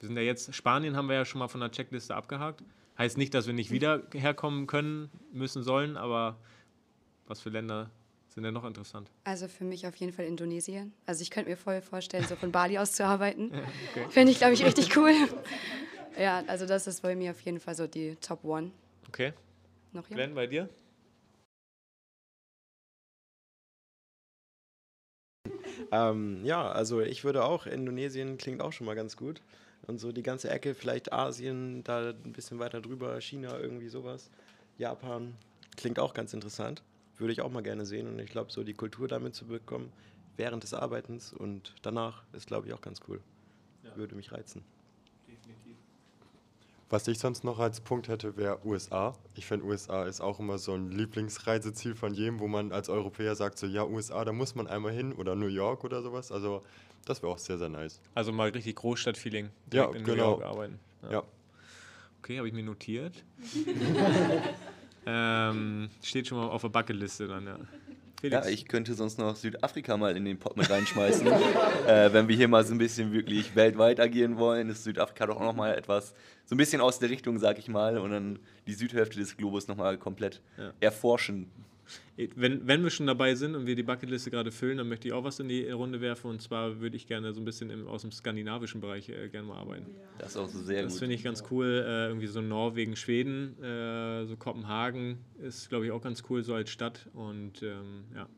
Wir 0.00 0.08
sind 0.08 0.16
ja 0.16 0.22
jetzt, 0.24 0.52
Spanien 0.52 0.96
haben 0.96 1.08
wir 1.08 1.14
ja 1.14 1.24
schon 1.24 1.38
mal 1.38 1.48
von 1.48 1.60
der 1.60 1.70
Checkliste 1.70 2.16
abgehakt. 2.16 2.64
Heißt 2.98 3.18
nicht, 3.18 3.34
dass 3.34 3.46
wir 3.46 3.54
nicht 3.54 3.70
wieder 3.70 4.02
herkommen 4.12 4.66
können, 4.66 5.10
müssen, 5.32 5.62
sollen, 5.62 5.96
aber 5.96 6.38
was 7.26 7.40
für 7.40 7.50
Länder 7.50 7.90
sind 8.34 8.42
denn 8.42 8.54
noch 8.54 8.64
interessant? 8.64 9.10
Also 9.22 9.46
für 9.46 9.64
mich 9.64 9.86
auf 9.86 9.94
jeden 9.96 10.12
Fall 10.12 10.24
Indonesien. 10.24 10.92
Also 11.06 11.22
ich 11.22 11.30
könnte 11.30 11.50
mir 11.50 11.56
voll 11.56 11.80
vorstellen, 11.80 12.24
so 12.24 12.34
von 12.34 12.50
Bali 12.52 12.78
aus 12.78 12.92
zu 12.92 13.04
arbeiten. 13.04 13.52
Okay. 13.90 14.06
Fände 14.10 14.32
ich, 14.32 14.38
glaube 14.38 14.54
ich, 14.54 14.64
richtig 14.64 14.96
cool. 14.96 15.12
ja, 16.18 16.42
also 16.48 16.66
das 16.66 16.86
ist 16.86 17.02
bei 17.02 17.14
mir 17.14 17.30
auf 17.30 17.40
jeden 17.42 17.60
Fall 17.60 17.76
so 17.76 17.86
die 17.86 18.16
Top 18.16 18.44
One. 18.44 18.72
Okay. 19.08 19.32
Noch 19.92 20.08
jemand? 20.08 20.16
Glenn, 20.16 20.34
bei 20.34 20.46
dir? 20.48 20.68
Ähm, 25.92 26.44
ja, 26.44 26.70
also 26.70 27.00
ich 27.00 27.22
würde 27.24 27.44
auch, 27.44 27.66
Indonesien 27.66 28.36
klingt 28.36 28.60
auch 28.60 28.72
schon 28.72 28.86
mal 28.86 28.94
ganz 28.94 29.16
gut. 29.16 29.40
Und 29.86 29.98
so 29.98 30.10
die 30.10 30.22
ganze 30.22 30.50
Ecke, 30.50 30.74
vielleicht 30.74 31.12
Asien, 31.12 31.84
da 31.84 32.10
ein 32.10 32.32
bisschen 32.32 32.58
weiter 32.58 32.80
drüber, 32.80 33.20
China, 33.20 33.58
irgendwie 33.58 33.88
sowas. 33.88 34.30
Japan, 34.78 35.34
klingt 35.76 36.00
auch 36.00 36.14
ganz 36.14 36.32
interessant. 36.32 36.82
Würde 37.18 37.32
ich 37.32 37.40
auch 37.40 37.50
mal 37.50 37.62
gerne 37.62 37.86
sehen. 37.86 38.08
Und 38.08 38.18
ich 38.18 38.30
glaube, 38.30 38.52
so 38.52 38.64
die 38.64 38.74
Kultur 38.74 39.08
damit 39.08 39.34
zu 39.34 39.46
bekommen, 39.46 39.92
während 40.36 40.62
des 40.62 40.74
Arbeitens 40.74 41.32
und 41.32 41.74
danach, 41.82 42.22
ist, 42.32 42.46
glaube 42.46 42.66
ich, 42.66 42.72
auch 42.74 42.80
ganz 42.80 43.00
cool. 43.08 43.20
Ja. 43.84 43.96
Würde 43.96 44.14
mich 44.14 44.32
reizen. 44.32 44.64
Was 46.90 47.08
ich 47.08 47.18
sonst 47.18 47.44
noch 47.44 47.58
als 47.58 47.80
Punkt 47.80 48.08
hätte, 48.08 48.36
wäre 48.36 48.64
USA. 48.64 49.14
Ich 49.34 49.46
finde, 49.46 49.64
USA 49.64 50.04
ist 50.04 50.20
auch 50.20 50.38
immer 50.38 50.58
so 50.58 50.74
ein 50.74 50.90
Lieblingsreiseziel 50.90 51.94
von 51.94 52.14
jedem, 52.14 52.40
wo 52.40 52.46
man 52.46 52.72
als 52.72 52.88
Europäer 52.88 53.34
sagt, 53.34 53.58
so 53.58 53.66
ja, 53.66 53.84
USA, 53.84 54.24
da 54.24 54.32
muss 54.32 54.54
man 54.54 54.66
einmal 54.66 54.92
hin 54.92 55.12
oder 55.12 55.34
New 55.34 55.48
York 55.48 55.82
oder 55.82 56.02
sowas. 56.02 56.30
Also 56.30 56.62
das 57.04 57.22
wäre 57.22 57.32
auch 57.32 57.38
sehr, 57.38 57.58
sehr 57.58 57.68
nice. 57.68 58.00
Also 58.14 58.32
mal 58.32 58.50
richtig 58.50 58.76
Großstadt-Feeling. 58.76 59.50
Ja, 59.72 59.86
in 59.86 60.04
genau. 60.04 60.14
New 60.14 60.16
York 60.16 60.44
arbeiten. 60.44 60.78
Ja. 61.02 61.12
ja. 61.12 61.22
Okay, 62.20 62.38
habe 62.38 62.48
ich 62.48 62.54
mir 62.54 62.62
notiert. 62.62 63.24
ähm, 65.06 65.88
steht 66.02 66.28
schon 66.28 66.38
mal 66.38 66.48
auf 66.48 66.62
der 66.62 66.68
Bucketliste 66.68 67.28
dann, 67.28 67.46
ja. 67.46 67.58
Felix. 68.20 68.46
Ja, 68.46 68.50
ich 68.50 68.66
könnte 68.66 68.94
sonst 68.94 69.18
noch 69.18 69.36
Südafrika 69.36 69.98
mal 69.98 70.16
in 70.16 70.24
den 70.24 70.38
Pot 70.38 70.56
mit 70.56 70.70
reinschmeißen. 70.70 71.26
äh, 71.86 72.10
wenn 72.12 72.26
wir 72.26 72.34
hier 72.34 72.48
mal 72.48 72.64
so 72.64 72.72
ein 72.72 72.78
bisschen 72.78 73.12
wirklich 73.12 73.54
weltweit 73.54 74.00
agieren 74.00 74.38
wollen, 74.38 74.70
ist 74.70 74.84
Südafrika 74.84 75.26
doch 75.26 75.36
auch 75.36 75.42
noch 75.42 75.54
mal 75.54 75.74
etwas, 75.74 76.14
so 76.46 76.54
ein 76.54 76.58
bisschen 76.58 76.80
aus 76.80 76.98
der 76.98 77.10
Richtung, 77.10 77.38
sag 77.38 77.58
ich 77.58 77.68
mal, 77.68 77.98
und 77.98 78.12
dann 78.12 78.38
die 78.66 78.72
Südhälfte 78.72 79.18
des 79.18 79.36
Globus 79.36 79.68
noch 79.68 79.76
mal 79.76 79.98
komplett 79.98 80.40
ja. 80.56 80.72
erforschen. 80.80 81.50
Wenn, 82.16 82.66
wenn 82.66 82.82
wir 82.82 82.90
schon 82.90 83.06
dabei 83.06 83.34
sind 83.34 83.54
und 83.54 83.66
wir 83.66 83.76
die 83.76 83.82
Bucketliste 83.82 84.30
gerade 84.30 84.52
füllen, 84.52 84.78
dann 84.78 84.88
möchte 84.88 85.08
ich 85.08 85.14
auch 85.14 85.24
was 85.24 85.40
in 85.40 85.48
die 85.48 85.68
Runde 85.70 86.00
werfen. 86.00 86.30
Und 86.30 86.42
zwar 86.42 86.80
würde 86.80 86.96
ich 86.96 87.06
gerne 87.06 87.32
so 87.32 87.40
ein 87.40 87.44
bisschen 87.44 87.70
im, 87.70 87.86
aus 87.86 88.02
dem 88.02 88.12
skandinavischen 88.12 88.80
Bereich 88.80 89.08
äh, 89.08 89.28
gerne 89.28 89.48
mal 89.48 89.58
arbeiten. 89.58 89.86
Das 90.18 90.30
ist 90.30 90.36
auch 90.36 90.48
so 90.48 90.60
sehr 90.60 90.82
das 90.82 90.92
gut. 90.92 90.92
Das 90.92 90.98
finde 91.00 91.14
ich 91.14 91.24
ganz 91.24 91.44
cool. 91.50 91.84
Äh, 91.86 92.06
irgendwie 92.08 92.26
so 92.26 92.40
Norwegen, 92.40 92.96
Schweden, 92.96 93.60
äh, 93.62 94.26
so 94.26 94.36
Kopenhagen 94.36 95.18
ist, 95.42 95.68
glaube 95.68 95.86
ich, 95.86 95.92
auch 95.92 96.02
ganz 96.02 96.22
cool, 96.30 96.42
so 96.42 96.54
als 96.54 96.70
Stadt. 96.70 97.08
Und 97.14 97.62
ähm, 97.62 98.04
ja, 98.14 98.28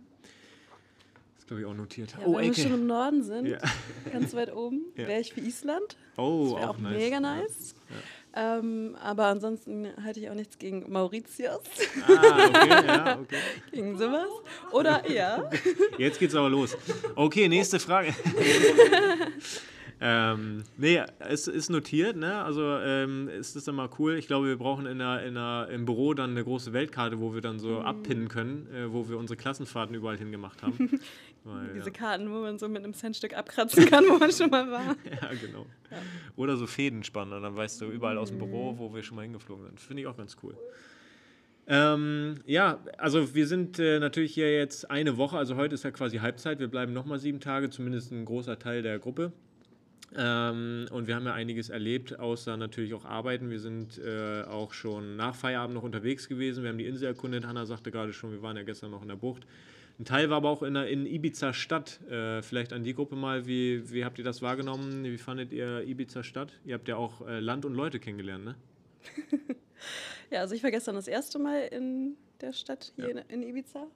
glaube 1.46 1.62
ich 1.62 1.66
auch 1.66 1.74
notiert. 1.74 2.12
Ja, 2.12 2.26
oh, 2.26 2.36
wenn 2.36 2.46
Ecke. 2.46 2.56
wir 2.56 2.64
schon 2.64 2.74
im 2.74 2.86
Norden 2.86 3.22
sind, 3.22 3.46
ja. 3.46 3.58
ganz 4.12 4.34
weit 4.34 4.54
oben, 4.54 4.82
wäre 4.94 5.20
ich 5.20 5.32
für 5.32 5.40
Island. 5.40 5.96
Oh, 6.16 6.54
das 6.54 6.64
auch, 6.64 6.68
auch 6.70 6.78
nice. 6.78 6.96
mega 6.96 7.20
nice. 7.20 7.74
Ähm, 8.38 8.96
aber 9.00 9.26
ansonsten 9.26 9.88
halte 10.04 10.20
ich 10.20 10.28
auch 10.28 10.34
nichts 10.34 10.58
gegen 10.58 10.92
Mauritius. 10.92 11.60
Ah, 12.06 12.48
okay, 12.48 12.86
ja, 12.86 13.18
okay. 13.18 13.36
gegen 13.72 13.96
sowas. 13.96 14.28
Oder 14.72 15.10
ja. 15.10 15.48
Jetzt 15.98 16.18
geht's 16.18 16.34
aber 16.34 16.50
los. 16.50 16.76
Okay, 17.14 17.48
nächste 17.48 17.80
Frage. 17.80 18.14
Ähm, 19.98 20.64
nee, 20.76 21.02
es 21.20 21.48
ist 21.48 21.70
notiert, 21.70 22.16
ne? 22.16 22.42
Also 22.42 22.62
ähm, 22.62 23.28
ist 23.28 23.56
das 23.56 23.66
immer 23.66 23.88
cool. 23.98 24.16
Ich 24.16 24.26
glaube, 24.26 24.48
wir 24.48 24.56
brauchen 24.56 24.84
in 24.84 24.98
der, 24.98 25.24
in 25.24 25.34
der, 25.34 25.68
im 25.70 25.86
Büro 25.86 26.12
dann 26.12 26.30
eine 26.30 26.44
große 26.44 26.74
Weltkarte, 26.74 27.18
wo 27.18 27.32
wir 27.32 27.40
dann 27.40 27.58
so 27.58 27.80
mhm. 27.80 27.86
abpinnen 27.86 28.28
können, 28.28 28.68
äh, 28.74 28.92
wo 28.92 29.08
wir 29.08 29.16
unsere 29.16 29.38
Klassenfahrten 29.38 29.94
überall 29.94 30.18
hingemacht 30.18 30.62
haben. 30.62 31.00
Weil, 31.46 31.74
Diese 31.74 31.86
ja. 31.86 31.92
Karten, 31.92 32.30
wo 32.30 32.40
man 32.40 32.58
so 32.58 32.68
mit 32.68 32.82
einem 32.82 32.92
Centstück 32.92 33.36
abkratzen 33.36 33.86
kann, 33.86 34.04
wo 34.08 34.18
man 34.18 34.32
schon 34.32 34.50
mal 34.50 34.68
war. 34.70 34.96
ja, 35.22 35.30
genau. 35.40 35.64
Ja. 35.90 35.98
Oder 36.34 36.56
so 36.56 36.66
Fäden 36.66 37.04
spannen 37.04 37.32
und 37.32 37.42
dann 37.42 37.54
weißt 37.54 37.80
du 37.80 37.86
überall 37.86 38.18
aus 38.18 38.30
dem 38.30 38.38
Büro, 38.38 38.72
mhm. 38.72 38.78
wo 38.78 38.92
wir 38.92 39.02
schon 39.02 39.16
mal 39.16 39.22
hingeflogen 39.22 39.64
sind. 39.64 39.80
Finde 39.80 40.02
ich 40.02 40.08
auch 40.08 40.16
ganz 40.16 40.36
cool. 40.42 40.56
Ähm, 41.68 42.40
ja, 42.46 42.80
also 42.98 43.34
wir 43.34 43.46
sind 43.46 43.78
äh, 43.78 43.98
natürlich 43.98 44.34
hier 44.34 44.52
jetzt 44.56 44.90
eine 44.90 45.16
Woche, 45.16 45.36
also 45.36 45.56
heute 45.56 45.74
ist 45.74 45.84
ja 45.84 45.90
quasi 45.92 46.18
Halbzeit. 46.18 46.58
Wir 46.58 46.68
bleiben 46.68 46.92
nochmal 46.92 47.18
sieben 47.18 47.40
Tage, 47.40 47.70
zumindest 47.70 48.12
ein 48.12 48.24
großer 48.24 48.58
Teil 48.58 48.82
der 48.82 48.98
Gruppe. 48.98 49.32
Ähm, 50.16 50.86
und 50.90 51.06
wir 51.06 51.16
haben 51.16 51.26
ja 51.26 51.34
einiges 51.34 51.68
erlebt, 51.68 52.18
außer 52.18 52.56
natürlich 52.56 52.94
auch 52.94 53.04
Arbeiten. 53.04 53.50
Wir 53.50 53.60
sind 53.60 53.98
äh, 53.98 54.42
auch 54.42 54.72
schon 54.72 55.16
nach 55.16 55.34
Feierabend 55.34 55.74
noch 55.74 55.82
unterwegs 55.82 56.28
gewesen. 56.28 56.62
Wir 56.62 56.70
haben 56.70 56.78
die 56.78 56.86
Insel 56.86 57.06
erkundet. 57.06 57.46
Hanna 57.46 57.66
sagte 57.66 57.90
gerade 57.90 58.12
schon, 58.12 58.30
wir 58.32 58.42
waren 58.42 58.56
ja 58.56 58.62
gestern 58.62 58.92
noch 58.92 59.02
in 59.02 59.08
der 59.08 59.16
Bucht. 59.16 59.46
Ein 59.98 60.04
Teil 60.04 60.28
war 60.28 60.38
aber 60.38 60.50
auch 60.50 60.62
in, 60.62 60.74
der, 60.74 60.88
in 60.88 61.06
Ibiza 61.06 61.52
Stadt. 61.54 62.00
Äh, 62.10 62.42
vielleicht 62.42 62.72
an 62.72 62.84
die 62.84 62.94
Gruppe 62.94 63.16
mal. 63.16 63.46
Wie, 63.46 63.90
wie 63.90 64.04
habt 64.04 64.18
ihr 64.18 64.24
das 64.24 64.42
wahrgenommen? 64.42 65.04
Wie 65.04 65.16
fandet 65.16 65.52
ihr 65.52 65.82
Ibiza 65.82 66.22
Stadt? 66.22 66.52
Ihr 66.64 66.74
habt 66.74 66.86
ja 66.88 66.96
auch 66.96 67.26
äh, 67.26 67.40
Land 67.40 67.64
und 67.64 67.74
Leute 67.74 67.98
kennengelernt, 67.98 68.44
ne? 68.44 68.54
ja, 70.30 70.40
also 70.40 70.54
ich 70.54 70.62
war 70.62 70.70
gestern 70.70 70.96
das 70.96 71.08
erste 71.08 71.38
Mal 71.38 71.68
in 71.68 72.16
der 72.40 72.52
Stadt 72.52 72.92
hier 72.96 73.10
ja. 73.10 73.22
in, 73.28 73.42
in 73.42 73.48
Ibiza. 73.48 73.86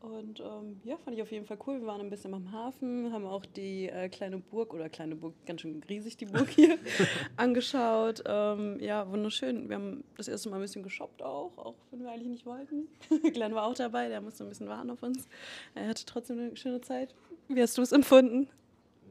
Und 0.00 0.38
ähm, 0.38 0.80
ja, 0.84 0.96
fand 0.96 1.16
ich 1.16 1.22
auf 1.22 1.32
jeden 1.32 1.44
Fall 1.44 1.58
cool. 1.66 1.80
Wir 1.80 1.86
waren 1.88 2.00
ein 2.00 2.10
bisschen 2.10 2.32
am 2.32 2.52
Hafen, 2.52 3.12
haben 3.12 3.26
auch 3.26 3.44
die 3.44 3.88
äh, 3.88 4.08
kleine 4.08 4.38
Burg 4.38 4.72
oder 4.72 4.88
kleine 4.88 5.16
Burg, 5.16 5.34
ganz 5.44 5.62
schön 5.62 5.82
riesig 5.88 6.16
die 6.16 6.26
Burg 6.26 6.48
hier, 6.50 6.78
angeschaut. 7.36 8.22
Ähm, 8.24 8.78
ja, 8.80 9.10
wunderschön. 9.10 9.68
Wir 9.68 9.76
haben 9.76 10.04
das 10.16 10.28
erste 10.28 10.50
Mal 10.50 10.56
ein 10.56 10.62
bisschen 10.62 10.84
geshoppt 10.84 11.20
auch, 11.22 11.58
auch 11.58 11.74
wenn 11.90 12.02
wir 12.02 12.10
eigentlich 12.10 12.28
nicht 12.28 12.46
wollten. 12.46 12.86
Glenn 13.32 13.54
war 13.54 13.64
auch 13.64 13.74
dabei, 13.74 14.08
der 14.08 14.20
musste 14.20 14.44
ein 14.44 14.48
bisschen 14.48 14.68
warten 14.68 14.90
auf 14.90 15.02
uns. 15.02 15.28
Er 15.74 15.88
hatte 15.88 16.04
trotzdem 16.06 16.38
eine 16.38 16.56
schöne 16.56 16.80
Zeit. 16.80 17.12
Wie 17.48 17.60
hast 17.60 17.76
du 17.76 17.82
es 17.82 17.90
empfunden? 17.90 18.48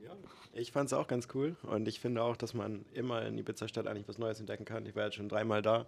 Ja, 0.06 0.16
ich 0.54 0.72
fand 0.72 0.88
es 0.88 0.94
auch 0.94 1.08
ganz 1.08 1.28
cool 1.34 1.58
und 1.64 1.90
ich 1.90 2.00
finde 2.00 2.24
auch, 2.24 2.38
dass 2.38 2.54
man 2.54 2.86
immer 2.94 3.26
in 3.26 3.38
Ibiza-Stadt 3.38 3.88
eigentlich 3.88 4.08
was 4.08 4.20
Neues 4.20 4.40
entdecken 4.40 4.64
kann. 4.64 4.86
Ich 4.86 4.96
war 4.96 5.04
jetzt 5.04 5.16
schon 5.16 5.28
dreimal 5.28 5.62
da 5.62 5.86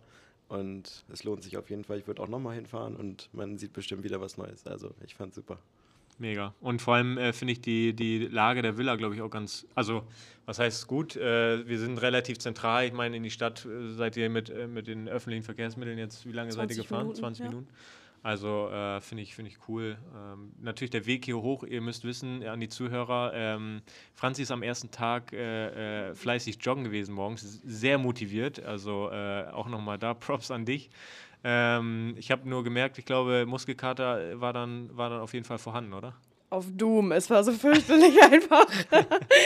und 0.49 1.05
es 1.11 1.23
lohnt 1.23 1.43
sich 1.43 1.57
auf 1.57 1.69
jeden 1.69 1.83
Fall. 1.83 1.99
Ich 1.99 2.07
würde 2.07 2.21
auch 2.21 2.27
nochmal 2.27 2.55
hinfahren 2.55 2.95
und 2.95 3.29
man 3.33 3.57
sieht 3.57 3.73
bestimmt 3.73 4.03
wieder 4.03 4.19
was 4.19 4.37
Neues. 4.37 4.65
Also 4.67 4.93
ich 5.05 5.15
fand 5.15 5.33
super. 5.33 5.59
Mega. 6.19 6.53
Und 6.59 6.81
vor 6.81 6.95
allem 6.95 7.17
äh, 7.17 7.31
finde 7.31 7.53
ich 7.53 7.61
die, 7.61 7.93
die 7.93 8.27
Lage 8.27 8.61
der 8.61 8.77
Villa, 8.77 8.95
glaube 8.97 9.15
ich, 9.15 9.21
auch 9.21 9.29
ganz. 9.29 9.65
Also, 9.73 10.03
was 10.45 10.59
heißt 10.59 10.85
gut? 10.87 11.15
Äh, 11.15 11.65
wir 11.65 11.79
sind 11.79 11.97
relativ 12.01 12.39
zentral. 12.39 12.85
Ich 12.85 12.93
meine, 12.93 13.15
in 13.15 13.23
die 13.23 13.31
Stadt 13.31 13.65
äh, 13.65 13.93
seid 13.93 14.17
ihr 14.17 14.29
mit, 14.29 14.49
äh, 14.49 14.67
mit 14.67 14.87
den 14.87 15.07
öffentlichen 15.07 15.43
Verkehrsmitteln 15.43 15.97
jetzt, 15.97 16.25
wie 16.25 16.33
lange 16.33 16.51
seid 16.51 16.71
ihr 16.71 16.77
gefahren? 16.77 17.03
Minuten, 17.03 17.19
20 17.19 17.43
ja. 17.45 17.49
Minuten. 17.49 17.69
Also 18.21 18.69
äh, 18.69 18.99
finde 18.99 19.23
ich, 19.23 19.33
find 19.33 19.47
ich 19.47 19.57
cool. 19.67 19.97
Ähm, 20.13 20.51
natürlich 20.59 20.91
der 20.91 21.05
Weg 21.05 21.25
hier 21.25 21.37
hoch, 21.37 21.63
ihr 21.63 21.81
müsst 21.81 22.03
wissen, 22.03 22.43
an 22.45 22.59
die 22.59 22.67
Zuhörer, 22.67 23.31
ähm, 23.33 23.81
Franzi 24.13 24.41
ist 24.41 24.51
am 24.51 24.61
ersten 24.61 24.91
Tag 24.91 25.31
äh, 25.31 26.09
äh, 26.09 26.15
fleißig 26.15 26.57
joggen 26.61 26.83
gewesen 26.83 27.15
morgens, 27.15 27.61
sehr 27.63 27.97
motiviert, 27.97 28.61
also 28.63 29.09
äh, 29.09 29.45
auch 29.51 29.67
nochmal 29.67 29.97
da 29.97 30.13
Props 30.15 30.51
an 30.51 30.65
dich. 30.65 30.89
Ähm, 31.45 32.15
ich 32.17 32.31
habe 32.31 32.47
nur 32.49 32.63
gemerkt, 32.65 32.97
ich 32.97 33.05
glaube, 33.05 33.45
Muskelkater 33.45 34.41
war 34.41 34.51
dann, 34.51 34.95
war 34.97 35.09
dann 35.09 35.21
auf 35.21 35.33
jeden 35.33 35.45
Fall 35.45 35.57
vorhanden, 35.57 35.93
oder? 35.93 36.13
Auf 36.49 36.65
Doom. 36.71 37.11
Es 37.11 37.29
war 37.29 37.43
so 37.43 37.51
fürchterlich 37.51 38.21
einfach. 38.31 38.65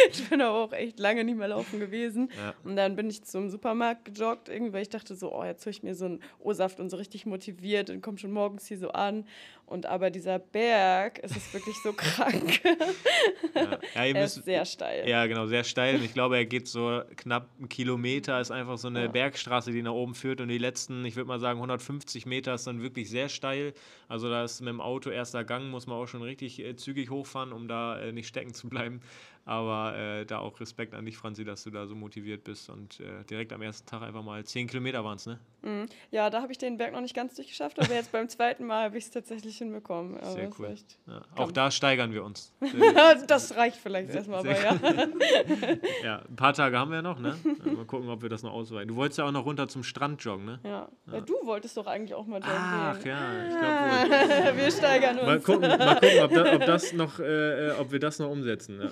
ich 0.10 0.29
bin 0.29 0.41
aber 0.41 0.57
auch 0.63 0.74
echt 0.74 1.00
lange 1.00 1.24
nicht 1.24 1.38
mehr 1.38 1.50
laufen 1.50 1.79
gewesen. 1.79 2.29
Ja. 2.38 2.53
Und 2.63 2.75
dann 2.75 2.95
bin 2.95 3.10
ich 3.10 3.24
zum 3.24 3.50
Supermarkt 3.50 4.05
gejoggt, 4.05 4.50
irgendwie, 4.50 4.74
weil 4.74 4.81
ich 4.83 4.89
dachte 4.89 5.15
so, 5.15 5.33
oh, 5.33 5.43
jetzt 5.43 5.65
höre 5.65 5.72
ich 5.72 5.83
mir 5.83 5.95
so 5.95 6.05
einen 6.05 6.19
O-Saft 6.39 6.79
und 6.79 6.89
so 6.89 6.98
richtig 6.98 7.25
motiviert 7.25 7.89
und 7.89 8.01
komme 8.01 8.17
schon 8.17 8.31
morgens 8.31 8.67
hier 8.67 8.77
so 8.77 8.89
an. 8.89 9.25
Und 9.65 9.86
aber 9.86 10.12
dieser 10.12 10.39
Berg, 10.39 11.19
es 11.24 11.36
ist 11.36 11.53
wirklich 11.53 11.75
so 11.83 11.93
krank. 11.93 12.62
ja. 13.55 13.79
Ja, 13.95 14.05
er 14.05 14.25
ist 14.25 14.43
sehr 14.43 14.65
steil. 14.65 15.07
Ja, 15.07 15.25
genau, 15.25 15.48
sehr 15.48 15.63
steil. 15.63 15.95
Und 15.95 16.03
ich 16.03 16.13
glaube, 16.13 16.36
er 16.36 16.45
geht 16.45 16.67
so 16.67 17.01
knapp 17.15 17.50
einen 17.57 17.69
Kilometer, 17.69 18.39
ist 18.39 18.51
einfach 18.51 18.77
so 18.77 18.89
eine 18.89 19.10
Bergstraße, 19.10 19.72
die 19.72 19.81
nach 19.81 19.93
oben 19.93 20.15
führt. 20.15 20.41
Und 20.41 20.50
die 20.50 20.57
letzten, 20.57 21.05
ich 21.05 21.15
würde 21.15 21.27
mal 21.27 21.39
sagen, 21.39 21.60
150 21.60 22.25
Meter 22.25 22.53
ist 22.53 22.67
dann 22.67 22.81
wirklich 22.81 23.10
sehr 23.10 23.29
steil. 23.29 23.74
Also 24.07 24.29
da 24.29 24.43
ist 24.43 24.60
mit 24.62 24.69
dem 24.69 24.81
Auto 24.81 25.10
erster 25.10 25.43
Gang, 25.43 25.72
muss 25.72 25.88
man 25.88 25.98
auch 25.98 26.07
schon 26.07 26.22
richtig 26.22 26.60
äh, 26.60 26.75
zügig 26.75 26.92
hochfahren, 27.09 27.53
um 27.53 27.67
da 27.67 28.00
äh, 28.00 28.12
nicht 28.12 28.27
stecken 28.27 28.53
zu 28.53 28.69
bleiben. 28.69 29.01
Aber 29.45 29.95
äh, 29.97 30.25
da 30.25 30.39
auch 30.39 30.59
Respekt 30.59 30.93
an 30.93 31.05
dich, 31.05 31.17
Franzi, 31.17 31.43
dass 31.43 31.63
du 31.63 31.69
da 31.69 31.85
so 31.85 31.95
motiviert 31.95 32.45
bist 32.45 32.69
und 32.69 33.00
äh, 33.01 33.25
direkt 33.29 33.51
am 33.51 33.62
ersten 33.62 33.85
Tag 33.88 34.01
einfach 34.01 34.23
mal 34.23 34.43
10 34.43 34.67
Kilometer 34.67 35.03
waren 35.03 35.17
es, 35.17 35.25
ne? 35.25 35.39
Mhm. 35.63 35.88
Ja, 36.12 36.29
da 36.29 36.41
habe 36.41 36.51
ich 36.51 36.57
den 36.57 36.77
Berg 36.77 36.93
noch 36.93 37.01
nicht 37.01 37.15
ganz 37.15 37.35
durchgeschafft, 37.35 37.79
aber 37.79 37.93
jetzt 37.93 38.12
beim 38.12 38.29
zweiten 38.29 38.65
Mal 38.65 38.85
habe 38.85 38.97
ich 38.97 39.05
es 39.05 39.12
tatsächlich 39.12 39.57
hinbekommen. 39.57 40.17
Aber 40.17 40.31
Sehr 40.31 40.50
cool. 40.59 40.75
Ja. 41.07 41.21
Auch 41.35 41.51
da 41.51 41.71
steigern 41.71 42.13
wir 42.13 42.23
uns. 42.23 42.53
das 43.27 43.55
reicht 43.55 43.77
vielleicht 43.77 44.09
erstmal, 44.12 44.39
aber 44.39 44.51
ja. 44.51 44.75
ja, 46.03 46.21
ein 46.27 46.35
paar 46.35 46.53
Tage 46.53 46.77
haben 46.77 46.91
wir 46.91 46.97
ja 46.97 47.01
noch, 47.01 47.19
ne? 47.19 47.35
Mal 47.43 47.85
gucken, 47.85 48.09
ob 48.09 48.21
wir 48.21 48.29
das 48.29 48.43
noch 48.43 48.53
ausweiten. 48.53 48.88
Du 48.88 48.95
wolltest 48.95 49.19
ja 49.19 49.25
auch 49.25 49.31
noch 49.31 49.45
runter 49.45 49.67
zum 49.67 49.83
Strand 49.83 50.23
joggen, 50.23 50.45
ne? 50.45 50.59
Ja. 50.63 50.89
ja. 51.12 51.21
du 51.21 51.33
wolltest 51.43 51.75
doch 51.77 51.88
eigentlich 51.88 52.13
auch 52.13 52.25
mal 52.25 52.38
joggen 52.38 52.55
Ach 52.55 53.00
gehen. 53.00 53.07
ja, 53.07 53.47
ich 53.47 53.59
glaube 53.59 54.57
Wir 54.57 54.71
steigern 54.71 55.19
uns. 55.19 55.25
Mal 55.27 55.39
gucken, 55.39 55.69
mal 55.69 55.95
gucken 55.95 56.23
ob, 56.23 56.33
da, 56.33 56.55
ob, 56.55 56.65
das 56.65 56.93
noch, 56.93 57.19
äh, 57.19 57.67
äh 57.67 57.71
ob 57.79 57.91
wir 57.91 58.00
das 58.00 58.19
noch 58.19 58.29
umsetzen. 58.29 58.81
Ja. 58.81 58.89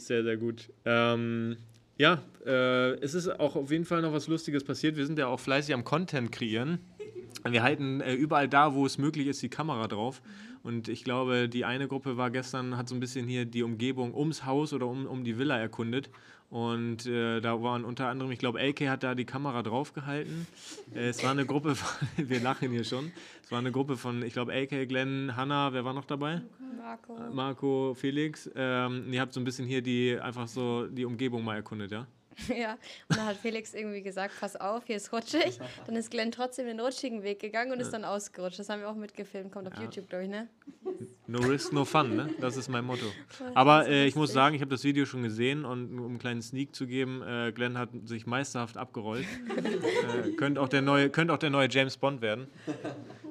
Sehr, 0.00 0.22
sehr 0.22 0.36
gut. 0.38 0.72
Ähm, 0.86 1.56
ja, 1.98 2.22
äh, 2.46 2.92
es 3.00 3.12
ist 3.12 3.28
auch 3.28 3.54
auf 3.54 3.70
jeden 3.70 3.84
Fall 3.84 4.00
noch 4.00 4.14
was 4.14 4.28
Lustiges 4.28 4.64
passiert. 4.64 4.96
Wir 4.96 5.04
sind 5.04 5.18
ja 5.18 5.26
auch 5.26 5.38
fleißig 5.38 5.74
am 5.74 5.84
Content 5.84 6.32
kreieren. 6.32 6.78
Wir 7.48 7.62
halten 7.62 8.00
äh, 8.00 8.14
überall 8.14 8.48
da, 8.48 8.74
wo 8.74 8.86
es 8.86 8.98
möglich 8.98 9.26
ist, 9.26 9.42
die 9.42 9.48
Kamera 9.48 9.88
drauf. 9.88 10.22
Und 10.62 10.88
ich 10.88 11.04
glaube, 11.04 11.48
die 11.48 11.64
eine 11.64 11.88
Gruppe 11.88 12.16
war 12.16 12.30
gestern, 12.30 12.76
hat 12.76 12.88
so 12.88 12.94
ein 12.94 13.00
bisschen 13.00 13.26
hier 13.26 13.46
die 13.46 13.62
Umgebung 13.62 14.14
ums 14.14 14.44
Haus 14.44 14.72
oder 14.72 14.86
um, 14.86 15.06
um 15.06 15.24
die 15.24 15.38
Villa 15.38 15.58
erkundet. 15.58 16.10
Und 16.50 17.06
äh, 17.06 17.40
da 17.40 17.62
waren 17.62 17.84
unter 17.84 18.08
anderem, 18.08 18.32
ich 18.32 18.40
glaube, 18.40 18.60
AK 18.60 18.88
hat 18.88 19.04
da 19.04 19.14
die 19.14 19.24
Kamera 19.24 19.62
draufgehalten. 19.62 20.48
Äh, 20.92 21.08
es 21.08 21.22
war 21.22 21.30
eine 21.30 21.46
Gruppe, 21.46 21.76
von, 21.76 22.08
wir 22.28 22.40
lachen 22.40 22.72
hier 22.72 22.84
schon. 22.84 23.12
Es 23.42 23.52
war 23.52 23.60
eine 23.60 23.70
Gruppe 23.70 23.96
von, 23.96 24.22
ich 24.24 24.32
glaube, 24.32 24.52
AK, 24.52 24.88
Glenn, 24.88 25.36
Hannah, 25.36 25.72
wer 25.72 25.84
war 25.84 25.94
noch 25.94 26.04
dabei? 26.04 26.42
Marco. 26.76 27.18
Marco, 27.32 27.94
Felix. 27.94 28.50
Ähm, 28.56 29.12
ihr 29.12 29.20
habt 29.20 29.32
so 29.32 29.40
ein 29.40 29.44
bisschen 29.44 29.66
hier 29.66 29.80
die 29.80 30.18
einfach 30.20 30.48
so 30.48 30.88
die 30.88 31.04
Umgebung 31.04 31.44
mal 31.44 31.54
erkundet, 31.54 31.92
ja? 31.92 32.08
Ja, 32.56 32.72
und 33.08 33.16
dann 33.18 33.26
hat 33.26 33.36
Felix 33.36 33.74
irgendwie 33.74 34.02
gesagt, 34.02 34.34
pass 34.40 34.56
auf, 34.56 34.84
hier 34.86 34.96
ist 34.96 35.12
rutschig. 35.12 35.58
Dann 35.86 35.96
ist 35.96 36.10
Glenn 36.10 36.30
trotzdem 36.32 36.66
den 36.66 36.80
rutschigen 36.80 37.22
Weg 37.22 37.38
gegangen 37.40 37.72
und 37.72 37.80
ist 37.80 37.92
dann 37.92 38.04
ausgerutscht. 38.04 38.58
Das 38.58 38.68
haben 38.68 38.80
wir 38.80 38.88
auch 38.88 38.94
mitgefilmt, 38.94 39.52
kommt 39.52 39.68
auf 39.68 39.74
Ja. 39.76 39.82
YouTube, 39.82 40.08
glaube 40.08 40.24
ich, 40.24 40.30
ne? 40.30 40.48
No 41.26 41.38
risk, 41.40 41.72
no 41.72 41.84
fun, 41.84 42.16
ne? 42.16 42.30
Das 42.40 42.56
ist 42.56 42.68
mein 42.68 42.84
Motto. 42.84 43.04
Aber 43.54 43.86
äh, 43.88 44.06
ich 44.06 44.14
muss 44.16 44.32
sagen, 44.32 44.54
ich 44.54 44.60
habe 44.62 44.70
das 44.70 44.84
Video 44.84 45.04
schon 45.04 45.22
gesehen 45.22 45.64
und 45.64 45.98
um 45.98 46.06
einen 46.06 46.18
kleinen 46.18 46.40
Sneak 46.42 46.74
zu 46.74 46.86
geben, 46.86 47.22
äh, 47.22 47.52
Glenn 47.52 47.76
hat 47.76 47.90
sich 48.04 48.26
meisterhaft 48.26 48.76
abgerollt. 48.76 49.26
äh, 49.56 50.30
könnte, 50.32 50.60
auch 50.60 50.68
der 50.68 50.82
neue, 50.82 51.10
könnte 51.10 51.34
auch 51.34 51.38
der 51.38 51.50
neue 51.50 51.68
James 51.70 51.96
Bond 51.96 52.20
werden. 52.22 52.46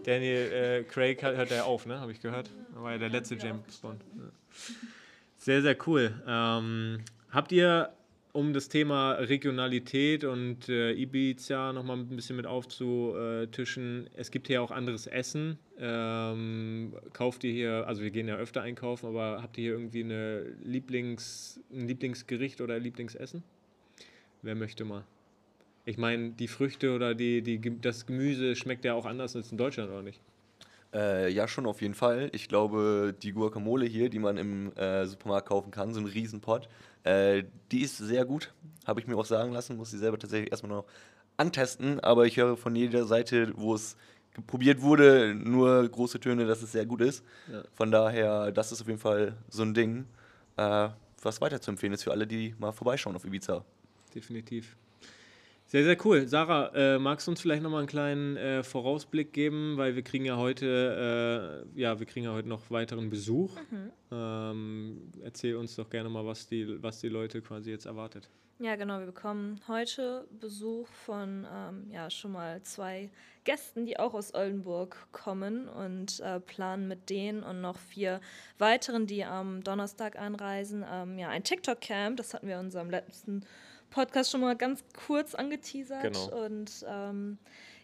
Daniel 0.04 0.52
äh, 0.52 0.84
Craig 0.84 1.22
hört 1.24 1.36
hört 1.38 1.52
ja 1.52 1.64
auf, 1.64 1.86
ne? 1.86 2.00
Habe 2.00 2.12
ich 2.12 2.22
gehört. 2.22 2.50
Das 2.74 2.82
war 2.84 2.92
ja 2.92 2.98
der 2.98 3.10
letzte 3.10 3.36
James 3.36 3.78
Bond. 3.78 4.02
Sehr, 5.38 5.62
sehr 5.62 5.78
cool. 5.88 6.22
Ähm, 6.28 7.00
habt 7.32 7.52
ihr, 7.52 7.92
um 8.32 8.54
das 8.54 8.70
Thema 8.70 9.14
Regionalität 9.14 10.24
und 10.24 10.70
äh, 10.70 10.92
Ibiza 10.94 11.74
nochmal 11.74 11.98
ein 11.98 12.08
bisschen 12.16 12.36
mit 12.36 12.46
aufzutischen, 12.46 14.10
es 14.16 14.30
gibt 14.30 14.48
hier 14.48 14.62
auch 14.62 14.72
anderes 14.72 15.08
Essen. 15.08 15.58
Ähm, 15.80 16.94
kauft 17.14 17.44
ihr 17.44 17.52
hier, 17.52 17.88
also 17.88 18.02
wir 18.02 18.12
gehen 18.12 18.28
ja 18.28 18.36
öfter 18.36 18.62
einkaufen, 18.62 19.08
aber 19.08 19.42
habt 19.42 19.58
ihr 19.58 19.64
hier 19.64 19.72
irgendwie 19.74 20.04
eine 20.04 20.44
Lieblings, 20.64 21.60
ein 21.72 21.88
Lieblingsgericht 21.88 22.62
oder 22.62 22.78
Lieblingsessen? 22.78 23.44
Wer 24.42 24.56
möchte 24.56 24.86
mal? 24.86 25.06
Ich 25.86 25.98
meine, 25.98 26.32
die 26.32 26.48
Früchte 26.48 26.94
oder 26.94 27.16
die, 27.16 27.42
die, 27.42 27.60
das 27.82 28.06
Gemüse 28.06 28.56
schmeckt 28.56 28.86
ja 28.86 28.94
auch 28.94 29.06
anders 29.06 29.36
als 29.36 29.52
in 29.52 29.58
Deutschland, 29.58 29.90
oder 29.90 30.04
nicht? 30.04 30.22
Äh, 30.94 31.30
ja, 31.32 31.48
schon 31.48 31.66
auf 31.66 31.82
jeden 31.82 31.94
Fall. 31.94 32.30
Ich 32.34 32.48
glaube, 32.48 33.16
die 33.22 33.32
Guacamole 33.32 33.86
hier, 33.86 34.10
die 34.10 34.20
man 34.20 34.38
im 34.38 34.74
äh, 34.74 35.06
Supermarkt 35.06 35.50
kaufen 35.50 35.72
kann, 35.72 35.94
so 35.94 36.00
ein 36.00 36.06
Riesenpott, 36.06 36.68
äh, 37.04 37.44
die 37.72 37.82
ist 37.82 37.98
sehr 37.98 38.26
gut. 38.26 38.54
Habe 38.88 39.00
ich 39.00 39.08
mir 39.08 39.16
auch 39.16 39.26
sagen 39.26 39.52
lassen. 39.52 39.78
Muss 39.78 39.92
sie 39.92 39.98
selber 40.00 40.18
tatsächlich 40.18 40.52
erstmal 40.52 40.72
noch 40.72 40.86
antesten. 41.38 42.00
Aber 42.00 42.26
ich 42.26 42.38
höre 42.38 42.58
von 42.58 42.76
jeder 42.76 43.06
Seite, 43.06 43.54
wo 43.56 43.76
es 43.76 43.98
probiert 44.48 44.82
wurde, 44.82 45.36
nur 45.36 45.88
große 45.88 46.20
Töne, 46.20 46.46
dass 46.46 46.62
es 46.62 46.72
sehr 46.72 46.86
gut 46.86 47.02
ist. 47.02 47.24
Ja. 47.52 47.64
Von 47.74 47.92
daher, 47.92 48.52
das 48.52 48.72
ist 48.72 48.82
auf 48.82 48.88
jeden 48.88 49.00
Fall 49.00 49.36
so 49.50 49.64
ein 49.64 49.74
Ding, 49.74 50.06
äh, 50.58 50.90
was 51.22 51.42
weiter 51.42 51.62
zu 51.62 51.72
empfehlen 51.72 51.94
ist 51.94 52.04
für 52.04 52.12
alle, 52.12 52.26
die 52.26 52.56
mal 52.58 52.72
vorbeischauen 52.72 53.16
auf 53.16 53.26
Ibiza. 53.26 53.64
Definitiv. 54.16 54.76
Sehr, 55.70 55.84
sehr 55.84 56.04
cool. 56.04 56.28
Sarah, 56.28 56.72
äh, 56.74 56.98
magst 56.98 57.28
du 57.28 57.32
uns 57.32 57.42
vielleicht 57.42 57.62
nochmal 57.62 57.82
einen 57.82 57.88
kleinen 57.88 58.38
äh, 58.38 58.64
Vorausblick 58.64 59.32
geben, 59.34 59.78
weil 59.78 59.96
wir 59.96 60.02
kriegen 60.02 60.26
ja 60.26 60.36
heute, 60.36 61.64
äh, 61.76 61.80
ja, 61.80 62.00
wir 62.00 62.08
kriegen 62.08 62.26
ja 62.26 62.34
heute 62.34 62.50
noch 62.50 62.72
weiteren 62.72 63.12
Besuch. 63.12 63.56
Mhm. 63.70 63.92
Ähm, 64.12 65.12
erzähl 65.22 65.56
uns 65.56 65.76
doch 65.76 65.88
gerne 65.88 66.10
mal, 66.10 66.26
was 66.26 66.48
die, 66.48 66.82
was 66.82 67.02
die 67.02 67.10
Leute 67.10 67.44
quasi 67.44 67.70
jetzt 67.70 67.86
erwartet. 67.86 68.28
Ja, 68.58 68.78
genau. 68.78 68.98
Wir 68.98 69.06
bekommen 69.06 69.62
heute 69.68 70.28
Besuch 70.40 70.88
von 70.88 71.46
ähm, 71.54 71.86
ja, 71.92 72.10
schon 72.10 72.32
mal 72.32 72.64
zwei 72.64 73.12
Gästen, 73.44 73.86
die 73.86 74.00
auch 74.00 74.16
aus 74.16 74.34
Oldenburg 74.34 74.98
kommen 75.12 75.70
und 75.70 76.20
äh, 76.22 76.40
planen 76.40 76.88
mit 76.88 77.12
denen 77.12 77.44
und 77.44 77.62
noch 77.62 77.78
vier 77.78 78.22
weiteren, 78.58 79.06
die 79.06 79.24
am 79.24 79.64
Donnerstag 79.64 80.18
anreisen. 80.18 80.84
Ähm, 80.92 81.20
ja, 81.20 81.30
ein 81.30 81.44
TikTok-Camp, 81.44 82.18
das 82.18 82.34
hatten 82.34 82.48
wir 82.48 82.56
in 82.56 82.66
unserem 82.66 82.90
letzten 82.90 83.44
Podcast 83.90 84.32
schon 84.32 84.42
mal 84.42 84.56
ganz 84.56 84.84
kurz 85.08 85.36
angeteasert. 85.36 86.04
Genau. 86.04 86.46
Und 86.46 86.86
ähm, 86.88 87.38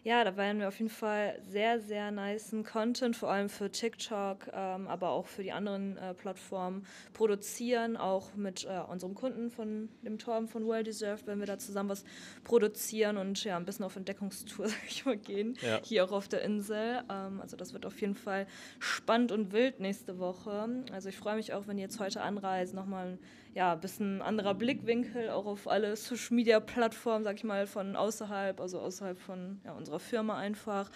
ja, 0.04 0.22
da 0.22 0.36
werden 0.36 0.60
wir 0.60 0.68
auf 0.68 0.78
jeden 0.78 0.88
Fall 0.90 1.36
sehr, 1.42 1.80
sehr 1.80 2.12
nicen 2.12 2.62
Content, 2.62 3.16
vor 3.16 3.28
allem 3.28 3.48
für 3.48 3.72
TikTok, 3.72 4.46
ähm, 4.52 4.86
aber 4.86 5.10
auch 5.10 5.26
für 5.26 5.42
die 5.42 5.50
anderen 5.50 5.96
äh, 5.96 6.14
Plattformen 6.14 6.86
produzieren, 7.12 7.96
auch 7.96 8.32
mit 8.36 8.64
äh, 8.66 8.78
unserem 8.88 9.14
Kunden 9.16 9.50
von 9.50 9.88
dem 10.02 10.18
Torben 10.18 10.46
von 10.46 10.68
Well 10.68 10.84
Deserved, 10.84 11.26
wenn 11.26 11.40
wir 11.40 11.46
da 11.46 11.58
zusammen 11.58 11.88
was 11.88 12.04
produzieren 12.44 13.16
und 13.16 13.42
ja, 13.42 13.56
ein 13.56 13.64
bisschen 13.64 13.84
auf 13.84 13.96
Entdeckungstour, 13.96 14.68
sag 14.68 14.86
ich 14.86 15.04
mal, 15.04 15.16
gehen, 15.16 15.56
Ja. 15.60 15.80
hier 15.82 16.04
auch 16.04 16.12
auf 16.12 16.28
der 16.28 16.42
Insel. 16.42 17.02
Ähm, 17.10 17.40
also 17.40 17.56
das 17.56 17.72
wird 17.72 17.84
auf 17.84 18.00
jeden 18.00 18.14
Fall 18.14 18.46
spannend 18.78 19.32
und 19.32 19.50
wild 19.50 19.80
nächste 19.80 20.20
Woche. 20.20 20.68
Also 20.92 21.08
ich 21.08 21.16
freue 21.16 21.34
mich 21.34 21.52
auch, 21.52 21.66
wenn 21.66 21.78
die 21.78 21.82
jetzt 21.82 21.98
heute 21.98 22.20
anreisen, 22.22 22.76
nochmal 22.76 23.18
ja, 23.56 23.72
ein 23.72 23.80
bisschen 23.80 24.20
anderer 24.20 24.52
Blickwinkel 24.52 25.30
auch 25.30 25.46
auf 25.46 25.66
alle 25.66 25.96
Social 25.96 26.36
Media 26.36 26.60
Plattformen, 26.60 27.24
sag 27.24 27.36
ich 27.36 27.44
mal, 27.44 27.66
von 27.66 27.96
außerhalb, 27.96 28.60
also 28.60 28.78
außerhalb 28.80 29.18
von 29.18 29.62
ja, 29.64 29.72
unserer 29.72 29.98
Firma 29.98 30.36
einfach. 30.36 30.90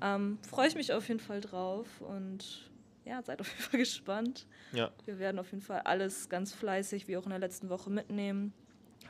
Ähm, 0.00 0.38
Freue 0.48 0.66
ich 0.66 0.74
mich 0.74 0.94
auf 0.94 1.06
jeden 1.08 1.20
Fall 1.20 1.42
drauf 1.42 2.00
und 2.00 2.70
ja, 3.04 3.22
seid 3.22 3.42
auf 3.42 3.50
jeden 3.50 3.62
Fall 3.62 3.80
gespannt. 3.80 4.46
Ja. 4.72 4.90
Wir 5.04 5.18
werden 5.18 5.38
auf 5.38 5.50
jeden 5.50 5.62
Fall 5.62 5.80
alles 5.80 6.30
ganz 6.30 6.54
fleißig, 6.54 7.06
wie 7.06 7.18
auch 7.18 7.24
in 7.24 7.30
der 7.30 7.38
letzten 7.38 7.68
Woche, 7.68 7.90
mitnehmen. 7.90 8.54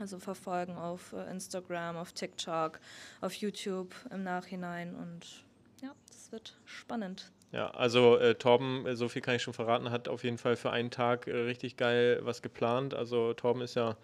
Also 0.00 0.18
verfolgen 0.18 0.76
auf 0.76 1.12
äh, 1.12 1.30
Instagram, 1.30 1.96
auf 1.96 2.12
TikTok, 2.12 2.80
auf 3.20 3.34
YouTube 3.34 3.94
im 4.10 4.24
Nachhinein 4.24 4.96
und 4.96 5.44
ja, 5.80 5.94
das 6.08 6.32
wird 6.32 6.58
spannend. 6.64 7.30
Ja, 7.56 7.70
also 7.70 8.18
äh, 8.18 8.34
Torben, 8.34 8.84
äh, 8.86 8.96
so 8.96 9.08
viel 9.08 9.22
kann 9.22 9.34
ich 9.36 9.42
schon 9.42 9.54
verraten, 9.54 9.90
hat 9.90 10.08
auf 10.08 10.24
jeden 10.24 10.36
Fall 10.36 10.56
für 10.56 10.70
einen 10.72 10.90
Tag 10.90 11.26
äh, 11.26 11.34
richtig 11.34 11.78
geil 11.78 12.20
was 12.22 12.42
geplant. 12.42 12.92
Also 12.92 13.32
Torben 13.32 13.62
ist 13.62 13.76
ja 13.76 13.96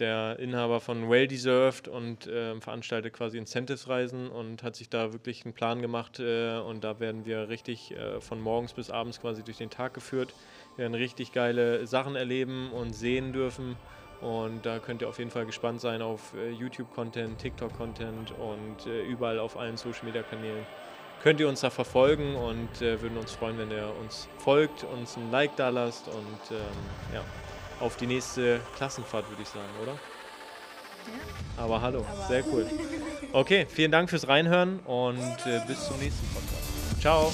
der 0.00 0.40
Inhaber 0.40 0.80
von 0.80 1.08
Well 1.08 1.28
Deserved 1.28 1.86
und 1.86 2.28
ähm, 2.32 2.60
veranstaltet 2.60 3.12
quasi 3.12 3.38
Incentives-Reisen 3.38 4.28
und 4.28 4.64
hat 4.64 4.74
sich 4.74 4.90
da 4.90 5.12
wirklich 5.12 5.44
einen 5.44 5.54
Plan 5.54 5.80
gemacht 5.80 6.18
äh, 6.18 6.58
und 6.58 6.82
da 6.82 6.98
werden 6.98 7.24
wir 7.24 7.48
richtig 7.48 7.92
äh, 7.92 8.20
von 8.20 8.40
morgens 8.40 8.74
bis 8.74 8.90
abends 8.90 9.20
quasi 9.20 9.44
durch 9.44 9.58
den 9.58 9.70
Tag 9.70 9.94
geführt. 9.94 10.34
Wir 10.74 10.82
werden 10.82 10.94
richtig 10.94 11.30
geile 11.32 11.86
Sachen 11.86 12.16
erleben 12.16 12.72
und 12.72 12.94
sehen 12.94 13.32
dürfen 13.32 13.78
und 14.18 14.66
da 14.66 14.80
könnt 14.80 15.02
ihr 15.02 15.08
auf 15.08 15.18
jeden 15.18 15.30
Fall 15.30 15.46
gespannt 15.46 15.80
sein 15.80 16.02
auf 16.02 16.34
äh, 16.34 16.50
YouTube-Content, 16.50 17.38
TikTok-Content 17.40 18.32
und 18.32 18.86
äh, 18.86 19.02
überall 19.04 19.38
auf 19.38 19.56
allen 19.56 19.76
Social-Media-Kanälen 19.76 20.66
könnt 21.22 21.40
ihr 21.40 21.48
uns 21.48 21.60
da 21.60 21.70
verfolgen 21.70 22.34
und 22.34 22.82
äh, 22.82 23.00
würden 23.00 23.16
uns 23.16 23.32
freuen, 23.32 23.58
wenn 23.58 23.70
ihr 23.70 23.92
uns 24.00 24.28
folgt, 24.38 24.84
uns 24.84 25.16
ein 25.16 25.30
Like 25.30 25.56
da 25.56 25.68
lasst 25.68 26.08
und 26.08 26.56
ähm, 26.56 27.14
ja, 27.14 27.22
auf 27.80 27.96
die 27.96 28.06
nächste 28.06 28.60
Klassenfahrt 28.76 29.28
würde 29.30 29.42
ich 29.42 29.48
sagen, 29.48 29.68
oder? 29.82 29.96
Aber 31.56 31.80
hallo, 31.80 32.04
sehr 32.28 32.44
cool. 32.52 32.66
Okay, 33.34 33.66
vielen 33.66 33.90
Dank 33.90 34.10
fürs 34.10 34.28
Reinhören 34.28 34.80
und 34.80 35.46
äh, 35.46 35.60
bis 35.66 35.86
zum 35.86 35.98
nächsten 35.98 36.26
Podcast. 36.34 37.00
Ciao. 37.00 37.32